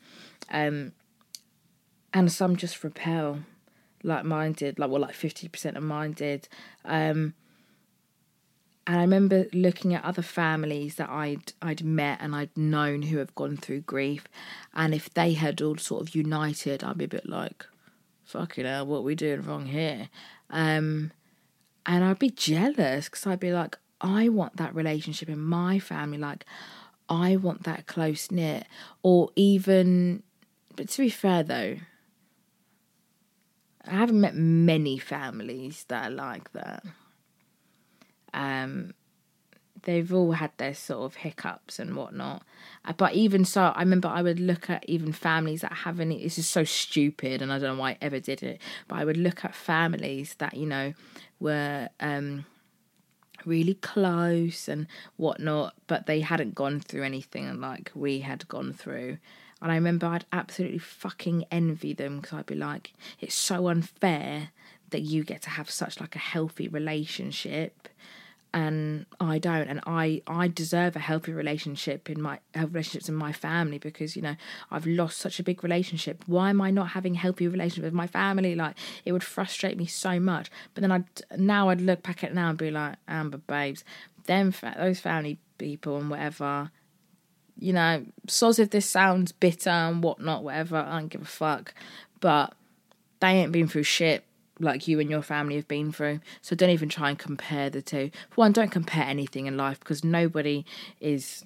Um, 0.49 0.93
and 2.13 2.31
some 2.31 2.55
just 2.55 2.83
repel, 2.83 3.39
like 4.03 4.25
mine 4.25 4.53
did, 4.53 4.79
like 4.79 4.89
well, 4.89 5.01
like 5.01 5.13
fifty 5.13 5.47
percent 5.47 5.77
of 5.77 5.83
mine 5.83 6.13
did. 6.13 6.47
Um, 6.85 7.33
and 8.88 8.95
I 8.95 9.02
remember 9.02 9.47
looking 9.52 9.93
at 9.93 10.06
other 10.06 10.21
families 10.21 10.95
that 10.95 11.10
I'd 11.10 11.52
I'd 11.62 11.84
met 11.84 12.19
and 12.21 12.34
I'd 12.34 12.56
known 12.56 13.02
who 13.04 13.17
have 13.17 13.36
gone 13.36 13.58
through 13.58 13.82
grief, 13.82 14.23
and 14.73 14.95
if 14.95 15.13
they 15.13 15.34
had 15.34 15.62
all 15.62 15.78
sort 15.78 16.02
of 16.08 16.15
united, 16.15 16.84
I'd 16.84 16.97
be 16.97 17.06
a 17.06 17.10
bit 17.10 17.28
like, 17.28 17.65
"Fucking 18.23 18.65
hell, 18.65 18.88
what 18.88 19.00
are 19.00 19.02
we 19.02 19.13
doing 19.13 19.41
wrong 19.41 19.65
here?" 19.65 20.08
Um, 20.50 21.12
and 21.86 22.06
I'd 22.06 22.17
be 22.17 22.30
jealous 22.30 23.10
because 23.10 23.28
I'd 23.28 23.41
be 23.41 23.52
like, 23.52 23.78
"I 24.00 24.30
want 24.30 24.56
that 24.56 24.73
relationship 24.73 25.28
in 25.28 25.39
my 25.39 25.80
family. 25.80 26.17
Like, 26.17 26.45
I 27.10 27.36
want 27.36 27.63
that 27.63 27.88
close 27.88 28.32
knit." 28.32 28.67
Or 29.04 29.32
even, 29.36 30.23
but 30.78 30.88
to 30.89 31.02
be 31.02 31.10
fair 31.10 31.43
though, 31.43 31.76
I 33.86 33.91
haven't 33.91 34.21
met 34.21 34.36
many 34.36 34.97
families 34.97 35.84
that 35.89 36.10
are 36.10 36.15
like 36.15 36.54
that. 36.54 36.86
Um, 38.33 38.93
they've 39.83 40.13
all 40.13 40.33
had 40.33 40.51
their 40.57 40.73
sort 40.73 41.05
of 41.05 41.15
hiccups 41.15 41.79
and 41.79 41.95
whatnot. 41.95 42.43
Uh, 42.85 42.93
but 42.93 43.13
even 43.13 43.45
so, 43.45 43.73
I 43.75 43.79
remember 43.79 44.07
I 44.07 44.21
would 44.21 44.39
look 44.39 44.69
at 44.69 44.87
even 44.87 45.13
families 45.13 45.61
that 45.61 45.71
haven't. 45.71 46.09
This 46.09 46.37
is 46.37 46.47
so 46.47 46.63
stupid, 46.63 47.41
and 47.41 47.51
I 47.51 47.59
don't 47.59 47.75
know 47.75 47.81
why 47.81 47.91
I 47.91 47.97
ever 48.01 48.19
did 48.19 48.43
it. 48.43 48.61
But 48.87 48.99
I 48.99 49.05
would 49.05 49.17
look 49.17 49.45
at 49.45 49.55
families 49.55 50.35
that 50.39 50.55
you 50.55 50.65
know 50.65 50.93
were 51.39 51.89
um, 51.99 52.45
really 53.45 53.75
close 53.75 54.67
and 54.67 54.87
whatnot, 55.15 55.73
but 55.87 56.05
they 56.05 56.21
hadn't 56.21 56.55
gone 56.55 56.79
through 56.79 57.03
anything 57.03 57.59
like 57.59 57.91
we 57.95 58.19
had 58.19 58.47
gone 58.47 58.73
through. 58.73 59.17
And 59.61 59.71
I 59.71 59.75
remember 59.75 60.05
I'd 60.05 60.25
absolutely 60.31 60.77
fucking 60.77 61.45
envy 61.49 61.93
them 61.93 62.19
because 62.19 62.37
I'd 62.37 62.45
be 62.45 62.55
like, 62.55 62.93
it's 63.19 63.33
so 63.33 63.67
unfair 63.69 64.49
that 64.91 65.01
you 65.01 65.23
get 65.23 65.41
to 65.43 65.49
have 65.51 65.69
such 65.69 65.99
like 65.99 66.15
a 66.15 66.19
healthy 66.19 66.67
relationship 66.67 67.89
and 68.57 69.05
I 69.19 69.37
don't 69.37 69.67
and 69.67 69.81
I 69.85 70.23
I 70.25 70.47
deserve 70.47 70.95
a 70.95 70.99
healthy 70.99 71.31
relationship 71.31 72.09
in 72.09 72.19
my 72.19 72.39
healthy 72.55 72.73
relationships 72.73 73.07
in 73.07 73.13
my 73.13 73.31
family 73.31 73.77
because 73.77 74.15
you 74.15 74.23
know 74.23 74.35
I've 74.71 74.87
lost 74.87 75.19
such 75.19 75.39
a 75.39 75.43
big 75.43 75.63
relationship. 75.63 76.23
Why 76.25 76.49
am 76.49 76.59
I 76.59 76.71
not 76.71 76.89
having 76.89 77.13
healthy 77.13 77.47
relationship 77.47 77.83
with 77.83 77.93
my 77.93 78.07
family? 78.07 78.55
Like 78.55 78.75
it 79.05 79.11
would 79.11 79.23
frustrate 79.23 79.77
me 79.77 79.85
so 79.85 80.19
much. 80.19 80.49
But 80.73 80.81
then 80.81 80.91
I 80.91 81.03
now 81.37 81.69
I'd 81.69 81.81
look 81.81 82.01
back 82.01 82.23
at 82.23 82.33
now 82.33 82.49
and 82.49 82.57
be 82.57 82.71
like 82.71 82.95
Amber 83.07 83.37
babes 83.37 83.83
them 84.25 84.51
those 84.75 84.99
family 84.99 85.37
people 85.57 85.97
and 85.97 86.09
whatever 86.09 86.69
you 87.57 87.71
know 87.71 88.05
so 88.27 88.49
if 88.49 88.69
this 88.71 88.85
sounds 88.85 89.31
bitter 89.31 89.69
and 89.69 90.03
whatnot 90.03 90.43
whatever 90.43 90.77
I 90.77 90.99
don't 90.99 91.09
give 91.09 91.21
a 91.21 91.25
fuck. 91.25 91.75
But 92.19 92.55
they 93.19 93.29
ain't 93.29 93.51
been 93.51 93.67
through 93.67 93.83
shit 93.83 94.23
like 94.59 94.87
you 94.87 94.99
and 94.99 95.09
your 95.09 95.21
family 95.21 95.55
have 95.55 95.67
been 95.67 95.91
through. 95.91 96.19
So 96.41 96.55
don't 96.55 96.69
even 96.69 96.89
try 96.89 97.09
and 97.09 97.19
compare 97.19 97.69
the 97.69 97.81
two. 97.81 98.11
For 98.29 98.35
one, 98.35 98.51
don't 98.51 98.71
compare 98.71 99.03
anything 99.03 99.45
in 99.45 99.57
life 99.57 99.79
because 99.79 100.03
nobody 100.03 100.65
is 100.99 101.45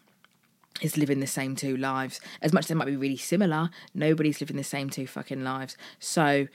is 0.82 0.98
living 0.98 1.20
the 1.20 1.28
same 1.28 1.56
two 1.56 1.78
lives. 1.78 2.20
As 2.42 2.54
much 2.54 2.64
as 2.64 2.68
they 2.70 2.76
might 2.76 2.86
be 2.86 2.96
really 2.96 3.18
similar, 3.18 3.70
nobody's 3.94 4.40
living 4.40 4.58
the 4.58 4.64
same 4.64 4.90
two 4.90 5.06
fucking 5.06 5.44
lives. 5.44 5.78
So 6.00 6.48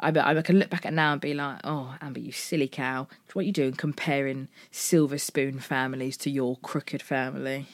I, 0.00 0.08
I 0.08 0.42
can 0.42 0.58
look 0.58 0.70
back 0.70 0.86
at 0.86 0.92
now 0.92 1.12
and 1.12 1.20
be 1.20 1.34
like, 1.34 1.60
oh, 1.64 1.96
Amber, 2.00 2.20
you 2.20 2.32
silly 2.32 2.68
cow. 2.68 3.08
What 3.32 3.42
are 3.42 3.46
you 3.46 3.52
doing 3.52 3.72
comparing 3.72 4.48
silver 4.70 5.18
spoon 5.18 5.58
families 5.58 6.16
to 6.18 6.30
your 6.30 6.56
crooked 6.58 7.02
family? 7.02 7.66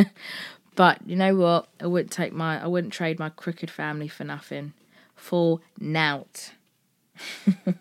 but 0.74 0.98
you 1.06 1.16
know 1.16 1.34
what? 1.34 1.68
I 1.80 1.86
wouldn't 1.86 2.12
take 2.12 2.32
my, 2.32 2.62
I 2.62 2.66
wouldn't 2.66 2.92
trade 2.92 3.18
my 3.18 3.30
crooked 3.30 3.70
family 3.70 4.08
for 4.08 4.24
nothing. 4.24 4.72
For 5.16 5.60
nout. 5.80 6.52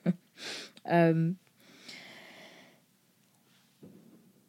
um, 0.86 1.38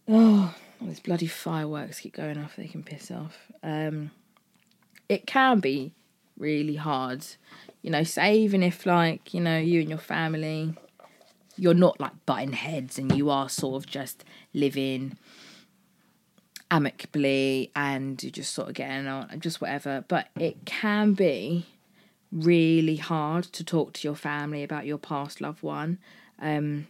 oh, 0.09 0.55
these 0.81 1.01
bloody 1.01 1.27
fireworks 1.27 2.01
keep 2.01 2.15
going 2.15 2.39
off. 2.39 2.57
They 2.57 2.69
can 2.69 2.83
piss 2.83 3.11
off. 3.11 3.37
Um, 3.63 4.11
it 5.09 5.27
can 5.27 5.61
be 5.61 5.93
really 6.39 6.77
hard. 6.77 7.25
You 7.83 7.91
know, 7.91 8.03
say 8.03 8.39
even 8.39 8.63
if 8.63 8.87
like, 8.87 9.33
you 9.35 9.41
know, 9.41 9.59
you 9.59 9.81
and 9.81 9.89
your 9.89 9.99
family 9.99 10.75
you're 11.59 11.75
not 11.75 12.01
like 12.01 12.13
butting 12.25 12.53
heads 12.53 12.99
and 12.99 13.15
you 13.17 13.29
are 13.29 13.49
sort 13.49 13.83
of 13.83 13.91
just 13.91 14.25
living 14.55 15.19
amicably 16.71 17.71
and 17.75 18.23
you're 18.23 18.31
just 18.31 18.55
sort 18.55 18.69
of 18.69 18.75
getting 18.75 19.07
on 19.09 19.41
just 19.41 19.61
whatever. 19.61 20.05
But 20.07 20.29
it 20.39 20.65
can 20.65 21.15
be 21.15 21.67
really 22.31 22.97
hard 22.97 23.45
to 23.45 23.65
talk 23.65 23.93
to 23.95 24.07
your 24.09 24.15
family 24.15 24.63
about 24.63 24.87
your 24.87 24.99
past 24.99 25.41
loved 25.41 25.63
one. 25.63 25.99
Um, 26.41 26.87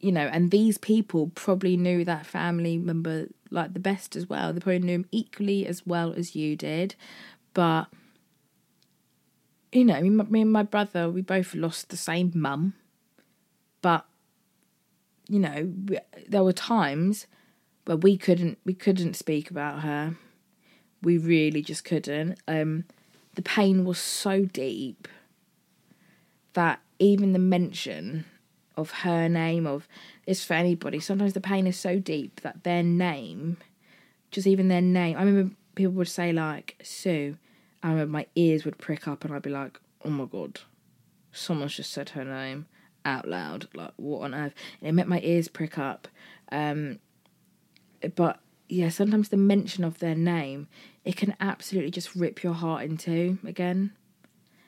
you 0.00 0.12
know, 0.12 0.26
and 0.26 0.50
these 0.50 0.78
people 0.78 1.32
probably 1.34 1.76
knew 1.76 2.04
that 2.04 2.26
family 2.26 2.78
member 2.78 3.28
like 3.50 3.72
the 3.74 3.80
best 3.80 4.14
as 4.14 4.28
well. 4.28 4.52
They 4.52 4.60
probably 4.60 4.78
knew 4.80 4.94
him 4.94 5.06
equally 5.10 5.66
as 5.66 5.86
well 5.86 6.12
as 6.12 6.36
you 6.36 6.56
did. 6.56 6.94
But, 7.54 7.86
you 9.72 9.84
know, 9.84 10.00
me 10.00 10.10
me 10.10 10.42
and 10.42 10.52
my 10.52 10.62
brother, 10.62 11.10
we 11.10 11.22
both 11.22 11.54
lost 11.54 11.88
the 11.88 11.96
same 11.96 12.32
mum. 12.34 12.74
But, 13.82 14.04
you 15.28 15.40
know, 15.40 15.72
there 16.28 16.44
were 16.44 16.52
times 16.52 17.26
where 17.86 17.96
we 17.96 18.16
couldn't 18.16 18.58
we 18.64 18.74
couldn't 18.74 19.14
speak 19.14 19.50
about 19.50 19.80
her. 19.80 20.14
We 21.02 21.18
really 21.18 21.62
just 21.62 21.84
couldn't. 21.84 22.38
Um, 22.46 22.84
the 23.38 23.42
pain 23.42 23.84
was 23.84 24.00
so 24.00 24.44
deep 24.46 25.06
that 26.54 26.80
even 26.98 27.32
the 27.32 27.38
mention 27.38 28.24
of 28.76 28.90
her 28.90 29.28
name 29.28 29.64
of 29.64 29.86
is 30.26 30.44
for 30.44 30.54
anybody. 30.54 30.98
Sometimes 30.98 31.34
the 31.34 31.40
pain 31.40 31.64
is 31.64 31.78
so 31.78 32.00
deep 32.00 32.40
that 32.40 32.64
their 32.64 32.82
name, 32.82 33.56
just 34.32 34.48
even 34.48 34.66
their 34.66 34.80
name. 34.80 35.16
I 35.16 35.22
remember 35.22 35.54
people 35.76 35.92
would 35.92 36.08
say 36.08 36.32
like 36.32 36.80
Sue. 36.82 37.36
I 37.80 37.90
remember 37.90 38.10
my 38.10 38.26
ears 38.34 38.64
would 38.64 38.76
prick 38.76 39.06
up 39.06 39.24
and 39.24 39.32
I'd 39.32 39.42
be 39.42 39.50
like, 39.50 39.78
oh 40.04 40.10
my 40.10 40.24
god, 40.24 40.58
someone's 41.30 41.76
just 41.76 41.92
said 41.92 42.08
her 42.08 42.24
name 42.24 42.66
out 43.04 43.28
loud. 43.28 43.68
Like 43.72 43.92
what 43.98 44.24
on 44.24 44.34
earth? 44.34 44.54
And 44.80 44.88
it 44.88 44.92
made 44.94 45.06
my 45.06 45.20
ears 45.22 45.46
prick 45.46 45.78
up. 45.78 46.08
Um, 46.50 46.98
but 48.16 48.40
yeah, 48.68 48.88
sometimes 48.90 49.30
the 49.30 49.36
mention 49.36 49.84
of 49.84 49.98
their 49.98 50.14
name 50.14 50.68
it 51.04 51.16
can 51.16 51.34
absolutely 51.40 51.90
just 51.90 52.14
rip 52.14 52.42
your 52.42 52.52
heart 52.52 52.84
in 52.84 52.98
two 52.98 53.38
again. 53.46 53.92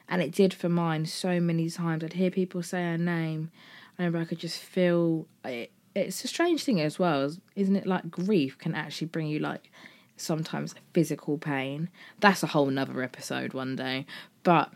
And 0.08 0.22
it 0.22 0.32
did 0.32 0.54
for 0.54 0.70
mine 0.70 1.04
so 1.06 1.38
many 1.38 1.68
times. 1.68 2.02
I'd 2.02 2.14
hear 2.14 2.30
people 2.30 2.62
say 2.62 2.82
her 2.82 2.98
name, 2.98 3.50
I 3.98 4.02
remember 4.02 4.20
I 4.20 4.24
could 4.24 4.38
just 4.38 4.58
feel 4.58 5.26
it, 5.44 5.70
it's 5.94 6.24
a 6.24 6.28
strange 6.28 6.64
thing 6.64 6.80
as 6.80 6.98
well, 6.98 7.30
isn't 7.56 7.76
it? 7.76 7.86
Like 7.86 8.10
grief 8.10 8.56
can 8.58 8.74
actually 8.74 9.08
bring 9.08 9.26
you 9.26 9.38
like 9.38 9.70
sometimes 10.16 10.74
physical 10.94 11.36
pain. 11.36 11.90
That's 12.20 12.42
a 12.42 12.48
whole 12.48 12.66
nother 12.66 13.02
episode 13.02 13.52
one 13.52 13.76
day. 13.76 14.06
But 14.42 14.72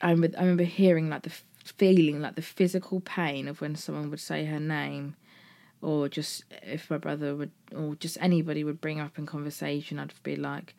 I 0.00 0.10
remember, 0.10 0.38
I 0.38 0.40
remember 0.40 0.64
hearing 0.64 1.10
like 1.10 1.22
the 1.22 1.32
feeling, 1.64 2.20
like 2.20 2.36
the 2.36 2.42
physical 2.42 3.00
pain 3.00 3.48
of 3.48 3.60
when 3.60 3.76
someone 3.76 4.10
would 4.10 4.20
say 4.20 4.46
her 4.46 4.60
name, 4.60 5.16
or 5.80 6.08
just 6.08 6.44
if 6.62 6.90
my 6.90 6.98
brother 6.98 7.34
would, 7.34 7.50
or 7.74 7.94
just 7.96 8.18
anybody 8.20 8.64
would 8.64 8.80
bring 8.80 9.00
up 9.00 9.18
in 9.18 9.26
conversation, 9.26 9.98
I'd 9.98 10.12
be 10.22 10.36
like, 10.36 10.74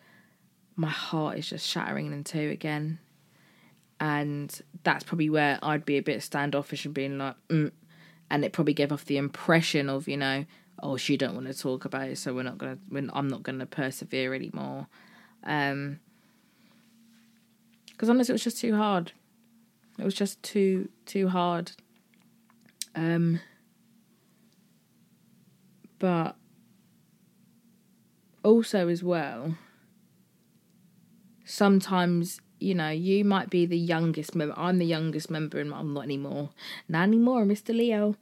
my 0.76 0.90
heart 0.90 1.38
is 1.38 1.50
just 1.50 1.68
shattering 1.68 2.12
in 2.12 2.24
two 2.24 2.50
again 2.50 3.00
and 4.00 4.62
that's 4.84 5.04
probably 5.04 5.30
where 5.30 5.60
I'd 5.62 5.86
be 5.86 5.98
a 5.98 6.02
bit 6.02 6.24
standoffish 6.24 6.86
and 6.86 6.94
being 6.94 7.18
like, 7.18 7.36
mm. 7.50 7.72
and 8.30 8.46
it 8.46 8.54
probably 8.54 8.74
gave 8.74 8.92
off 8.92 9.06
the 9.06 9.18
impression 9.18 9.90
of 9.90 10.08
you 10.08 10.18
know, 10.18 10.46
oh, 10.82 10.98
she 10.98 11.18
don't 11.18 11.36
want 11.36 11.48
to 11.48 11.54
talk 11.54 11.86
about 11.86 12.08
it, 12.08 12.18
so 12.18 12.34
we're 12.34 12.44
not 12.44 12.58
gonna, 12.58 12.78
we're, 12.90 13.08
I'm 13.14 13.28
not 13.28 13.44
gonna 13.44 13.66
persevere 13.66 14.34
anymore, 14.34 14.88
um, 15.44 16.00
because 17.92 18.10
honestly, 18.10 18.32
it 18.32 18.36
was 18.36 18.44
just 18.44 18.60
too 18.60 18.76
hard. 18.76 19.12
It 19.98 20.06
was 20.06 20.14
just 20.14 20.42
too 20.44 20.90
too 21.06 21.28
hard. 21.28 21.74
Um, 22.96 23.42
but 26.00 26.36
also 28.44 28.88
as 28.88 29.04
well, 29.04 29.56
sometimes 31.46 32.40
you 32.60 32.76
know, 32.76 32.90
you 32.90 33.24
might 33.24 33.50
be 33.50 33.66
the 33.66 33.78
youngest 33.78 34.36
member. 34.36 34.54
I'm 34.58 34.80
the 34.80 34.86
youngest 34.86 35.30
member, 35.30 35.60
and 35.60 35.74
I'm 35.74 35.94
not 35.94 36.04
anymore. 36.04 36.50
Not 36.88 37.04
anymore, 37.04 37.46
Mr. 37.46 37.76
Leo. 37.76 38.16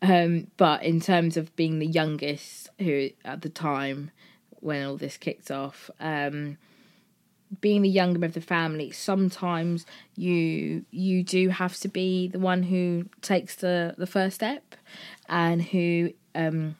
Um, 0.00 0.48
but 0.56 0.82
in 0.82 1.00
terms 1.00 1.36
of 1.36 1.54
being 1.56 1.78
the 1.78 1.86
youngest, 1.86 2.70
who 2.78 3.10
at 3.24 3.42
the 3.42 3.50
time 3.50 4.10
when 4.60 4.86
all 4.86 4.96
this 4.96 5.16
kicked 5.16 5.50
off, 5.50 5.90
um, 6.00 6.56
being 7.60 7.82
the 7.82 7.88
younger 7.88 8.18
member 8.18 8.26
of 8.26 8.34
the 8.34 8.40
family, 8.40 8.90
sometimes 8.90 9.84
you 10.16 10.84
you 10.90 11.22
do 11.22 11.50
have 11.50 11.76
to 11.76 11.88
be 11.88 12.28
the 12.28 12.38
one 12.38 12.62
who 12.64 13.04
takes 13.20 13.54
the 13.56 13.94
the 13.98 14.06
first 14.06 14.36
step, 14.36 14.76
and 15.28 15.62
who 15.62 16.12
um 16.34 16.76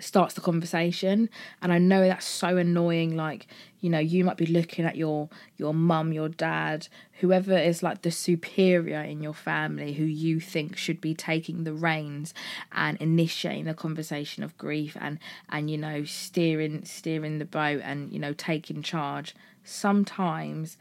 starts 0.00 0.34
the 0.34 0.40
conversation 0.40 1.28
and 1.62 1.72
i 1.72 1.78
know 1.78 2.06
that's 2.06 2.26
so 2.26 2.56
annoying 2.56 3.16
like 3.16 3.46
you 3.80 3.90
know 3.90 3.98
you 3.98 4.24
might 4.24 4.36
be 4.36 4.46
looking 4.46 4.84
at 4.84 4.96
your 4.96 5.28
your 5.56 5.74
mum 5.74 6.12
your 6.12 6.28
dad 6.28 6.88
whoever 7.20 7.56
is 7.56 7.82
like 7.82 8.02
the 8.02 8.10
superior 8.10 9.00
in 9.00 9.22
your 9.22 9.34
family 9.34 9.92
who 9.94 10.04
you 10.04 10.40
think 10.40 10.76
should 10.76 11.00
be 11.00 11.14
taking 11.14 11.64
the 11.64 11.72
reins 11.72 12.32
and 12.72 12.96
initiating 12.98 13.64
the 13.64 13.74
conversation 13.74 14.42
of 14.42 14.56
grief 14.58 14.96
and 15.00 15.18
and 15.48 15.70
you 15.70 15.76
know 15.76 16.04
steering 16.04 16.84
steering 16.84 17.38
the 17.38 17.44
boat 17.44 17.80
and 17.84 18.12
you 18.12 18.18
know 18.18 18.32
taking 18.32 18.82
charge. 18.82 19.34
Sometimes 19.64 20.78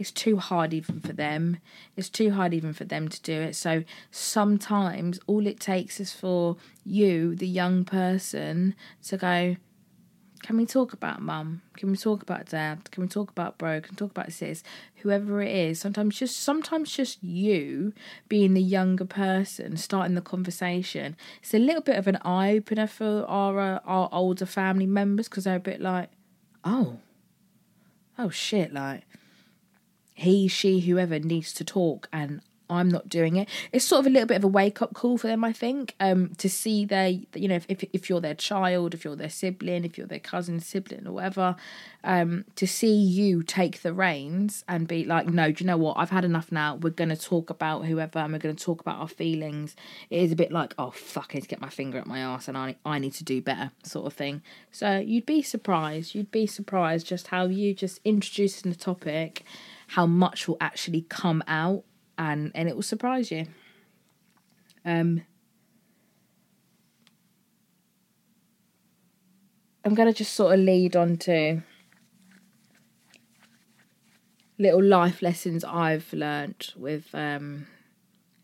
it's 0.00 0.10
too 0.10 0.38
hard 0.38 0.72
even 0.72 0.98
for 0.98 1.12
them. 1.12 1.58
It's 1.94 2.08
too 2.08 2.30
hard 2.30 2.54
even 2.54 2.72
for 2.72 2.84
them 2.84 3.10
to 3.10 3.20
do 3.20 3.34
it. 3.34 3.54
So 3.54 3.84
sometimes 4.10 5.20
all 5.26 5.46
it 5.46 5.60
takes 5.60 6.00
is 6.00 6.10
for 6.10 6.56
you, 6.86 7.36
the 7.36 7.46
young 7.46 7.84
person, 7.84 8.74
to 9.08 9.18
go, 9.18 9.56
can 10.42 10.56
we 10.56 10.64
talk 10.64 10.94
about 10.94 11.20
mum? 11.20 11.60
Can 11.76 11.90
we 11.90 11.98
talk 11.98 12.22
about 12.22 12.46
dad? 12.46 12.90
Can 12.90 13.02
we 13.02 13.08
talk 13.10 13.30
about 13.30 13.58
bro? 13.58 13.82
Can 13.82 13.90
we 13.92 13.96
talk 13.96 14.12
about 14.12 14.32
sis? 14.32 14.62
Whoever 15.02 15.42
it 15.42 15.54
is. 15.54 15.78
Sometimes 15.78 16.18
just 16.18 16.38
sometimes 16.38 16.90
just 16.90 17.22
you 17.22 17.92
being 18.26 18.54
the 18.54 18.62
younger 18.62 19.04
person 19.04 19.76
starting 19.76 20.14
the 20.14 20.22
conversation. 20.22 21.14
It's 21.42 21.52
a 21.52 21.58
little 21.58 21.82
bit 21.82 21.96
of 21.96 22.06
an 22.06 22.16
eye 22.24 22.52
opener 22.52 22.86
for 22.86 23.26
our 23.28 23.60
uh, 23.60 23.80
our 23.84 24.08
older 24.12 24.46
family 24.46 24.86
members 24.86 25.28
because 25.28 25.44
they're 25.44 25.56
a 25.56 25.60
bit 25.60 25.82
like, 25.82 26.08
oh, 26.64 27.00
oh 28.18 28.30
shit, 28.30 28.72
like 28.72 29.04
he, 30.20 30.48
she, 30.48 30.80
whoever 30.80 31.18
needs 31.18 31.52
to 31.54 31.64
talk 31.64 32.08
and 32.12 32.42
I'm 32.70 32.88
not 32.88 33.08
doing 33.08 33.36
it. 33.36 33.48
It's 33.72 33.84
sort 33.84 34.00
of 34.00 34.06
a 34.06 34.10
little 34.10 34.26
bit 34.26 34.36
of 34.36 34.44
a 34.44 34.48
wake 34.48 34.80
up 34.80 34.94
call 34.94 35.18
for 35.18 35.26
them, 35.26 35.42
I 35.42 35.52
think, 35.52 35.94
um, 35.98 36.34
to 36.36 36.48
see 36.48 36.84
their, 36.84 37.08
you 37.08 37.48
know, 37.48 37.56
if, 37.56 37.66
if, 37.68 37.84
if 37.92 38.08
you're 38.08 38.20
their 38.20 38.34
child, 38.34 38.94
if 38.94 39.04
you're 39.04 39.16
their 39.16 39.28
sibling, 39.28 39.84
if 39.84 39.98
you're 39.98 40.06
their 40.06 40.20
cousin, 40.20 40.60
sibling, 40.60 41.06
or 41.06 41.12
whatever, 41.12 41.56
um, 42.04 42.44
to 42.54 42.66
see 42.66 42.94
you 42.94 43.42
take 43.42 43.82
the 43.82 43.92
reins 43.92 44.64
and 44.68 44.86
be 44.86 45.04
like, 45.04 45.26
no, 45.26 45.50
do 45.50 45.64
you 45.64 45.66
know 45.66 45.76
what? 45.76 45.96
I've 45.98 46.10
had 46.10 46.24
enough 46.24 46.52
now. 46.52 46.76
We're 46.76 46.90
going 46.90 47.10
to 47.10 47.16
talk 47.16 47.50
about 47.50 47.86
whoever 47.86 48.20
and 48.20 48.32
we're 48.32 48.38
going 48.38 48.56
to 48.56 48.64
talk 48.64 48.80
about 48.80 49.00
our 49.00 49.08
feelings. 49.08 49.74
It 50.08 50.22
is 50.22 50.32
a 50.32 50.36
bit 50.36 50.52
like, 50.52 50.74
oh, 50.78 50.92
fuck, 50.92 51.30
I 51.32 51.34
need 51.36 51.42
to 51.42 51.48
get 51.48 51.60
my 51.60 51.70
finger 51.70 51.98
up 51.98 52.06
my 52.06 52.20
ass 52.20 52.46
and 52.46 52.56
I, 52.56 52.76
I 52.84 52.98
need 52.98 53.14
to 53.14 53.24
do 53.24 53.42
better, 53.42 53.72
sort 53.82 54.06
of 54.06 54.12
thing. 54.12 54.42
So 54.70 54.98
you'd 54.98 55.26
be 55.26 55.42
surprised. 55.42 56.14
You'd 56.14 56.30
be 56.30 56.46
surprised 56.46 57.06
just 57.06 57.28
how 57.28 57.46
you 57.46 57.74
just 57.74 58.00
introducing 58.04 58.70
the 58.70 58.78
topic 58.78 59.44
how 59.90 60.06
much 60.06 60.46
will 60.46 60.56
actually 60.60 61.02
come 61.02 61.42
out 61.48 61.82
and 62.16 62.52
and 62.54 62.68
it 62.68 62.76
will 62.76 62.82
surprise 62.82 63.30
you. 63.30 63.46
Um 64.84 65.22
i'm 69.84 69.94
going 69.94 70.06
to 70.06 70.14
just 70.14 70.34
sort 70.34 70.52
of 70.52 70.60
lead 70.60 70.94
on 70.94 71.16
to 71.16 71.62
little 74.58 74.82
life 74.82 75.22
lessons 75.22 75.64
i've 75.64 76.12
learnt 76.12 76.74
with 76.76 77.08
um 77.14 77.66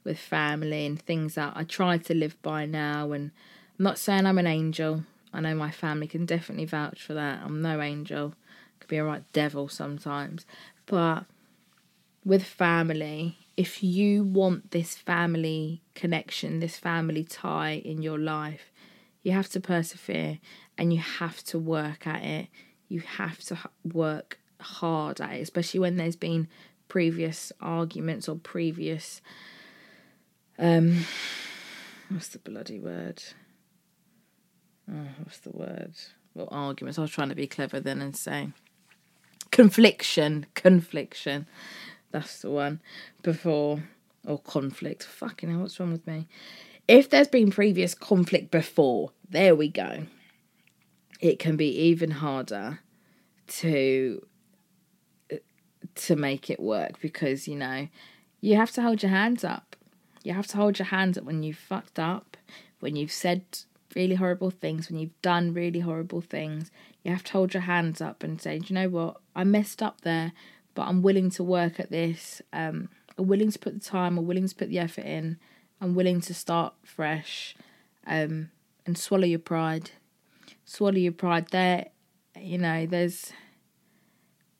with 0.02 0.18
family 0.18 0.86
and 0.86 1.02
things 1.02 1.34
that 1.34 1.52
i 1.54 1.62
try 1.62 1.98
to 1.98 2.14
live 2.14 2.40
by 2.40 2.64
now. 2.64 3.12
And 3.12 3.30
i'm 3.78 3.84
not 3.84 3.98
saying 3.98 4.26
i'm 4.26 4.38
an 4.38 4.46
angel. 4.46 5.04
I 5.32 5.40
know 5.40 5.54
my 5.54 5.70
family 5.70 6.06
can 6.06 6.24
definitely 6.24 6.64
vouch 6.64 7.02
for 7.02 7.12
that. 7.14 7.40
I'm 7.44 7.60
no 7.60 7.82
angel. 7.82 8.34
Could 8.80 8.88
be 8.88 8.96
a 8.96 9.04
right 9.04 9.22
devil 9.34 9.68
sometimes. 9.68 10.46
But 10.86 11.26
with 12.26 12.42
family, 12.42 13.38
if 13.56 13.84
you 13.84 14.24
want 14.24 14.72
this 14.72 14.96
family 14.96 15.80
connection, 15.94 16.58
this 16.58 16.76
family 16.76 17.22
tie 17.22 17.80
in 17.84 18.02
your 18.02 18.18
life, 18.18 18.72
you 19.22 19.30
have 19.30 19.48
to 19.48 19.60
persevere 19.60 20.40
and 20.76 20.92
you 20.92 20.98
have 20.98 21.42
to 21.44 21.56
work 21.56 22.04
at 22.04 22.24
it. 22.24 22.48
You 22.88 23.00
have 23.00 23.38
to 23.44 23.56
work 23.84 24.40
hard 24.60 25.20
at 25.20 25.34
it, 25.34 25.40
especially 25.42 25.78
when 25.78 25.96
there's 25.96 26.16
been 26.16 26.48
previous 26.88 27.52
arguments 27.60 28.28
or 28.28 28.36
previous 28.36 29.20
um 30.58 31.04
what's 32.08 32.28
the 32.28 32.38
bloody 32.38 32.80
word? 32.80 33.22
Oh, 34.90 35.08
what's 35.22 35.38
the 35.38 35.50
word? 35.50 35.94
Well, 36.34 36.48
arguments. 36.50 36.98
I 36.98 37.02
was 37.02 37.10
trying 37.10 37.28
to 37.28 37.34
be 37.34 37.46
clever 37.46 37.78
then 37.78 38.00
and 38.00 38.16
say 38.16 38.48
confliction, 39.50 40.46
confliction. 40.54 41.46
That's 42.10 42.40
the 42.40 42.50
one 42.50 42.80
before 43.22 43.82
or 44.26 44.38
conflict. 44.38 45.04
Fucking 45.04 45.50
hell, 45.50 45.60
what's 45.60 45.78
wrong 45.78 45.92
with 45.92 46.06
me? 46.06 46.28
If 46.88 47.10
there's 47.10 47.28
been 47.28 47.50
previous 47.50 47.94
conflict 47.94 48.50
before, 48.50 49.10
there 49.28 49.56
we 49.56 49.68
go. 49.68 50.04
It 51.20 51.38
can 51.38 51.56
be 51.56 51.68
even 51.68 52.12
harder 52.12 52.80
to 53.48 54.26
uh, 55.32 55.36
to 55.94 56.16
make 56.16 56.50
it 56.50 56.60
work 56.60 57.00
because 57.00 57.48
you 57.48 57.56
know 57.56 57.88
you 58.40 58.56
have 58.56 58.70
to 58.72 58.82
hold 58.82 59.02
your 59.02 59.10
hands 59.10 59.44
up. 59.44 59.76
You 60.22 60.34
have 60.34 60.46
to 60.48 60.56
hold 60.56 60.78
your 60.78 60.86
hands 60.86 61.16
up 61.16 61.24
when 61.24 61.42
you've 61.42 61.56
fucked 61.56 61.98
up, 61.98 62.36
when 62.80 62.96
you've 62.96 63.12
said 63.12 63.44
really 63.94 64.16
horrible 64.16 64.50
things, 64.50 64.88
when 64.88 64.98
you've 64.98 65.20
done 65.22 65.54
really 65.54 65.80
horrible 65.80 66.20
things. 66.20 66.70
You 67.02 67.12
have 67.12 67.24
to 67.24 67.32
hold 67.32 67.54
your 67.54 67.62
hands 67.62 68.00
up 68.00 68.22
and 68.22 68.40
say, 68.40 68.58
Do 68.58 68.66
you 68.68 68.74
know 68.74 68.88
what? 68.88 69.16
I 69.34 69.44
messed 69.44 69.82
up 69.82 70.02
there, 70.02 70.32
but 70.76 70.86
I'm 70.86 71.02
willing 71.02 71.30
to 71.30 71.42
work 71.42 71.80
at 71.80 71.90
this. 71.90 72.42
Um, 72.52 72.90
I'm 73.18 73.26
willing 73.26 73.50
to 73.50 73.58
put 73.58 73.74
the 73.74 73.80
time, 73.80 74.18
I'm 74.18 74.26
willing 74.26 74.46
to 74.46 74.54
put 74.54 74.68
the 74.68 74.78
effort 74.78 75.06
in. 75.06 75.38
I'm 75.80 75.94
willing 75.94 76.20
to 76.20 76.34
start 76.34 76.74
fresh 76.84 77.56
um, 78.06 78.50
and 78.84 78.96
swallow 78.96 79.24
your 79.24 79.40
pride. 79.40 79.90
Swallow 80.64 80.98
your 80.98 81.12
pride. 81.12 81.48
There, 81.50 81.86
you 82.38 82.58
know, 82.58 82.86
there's 82.86 83.32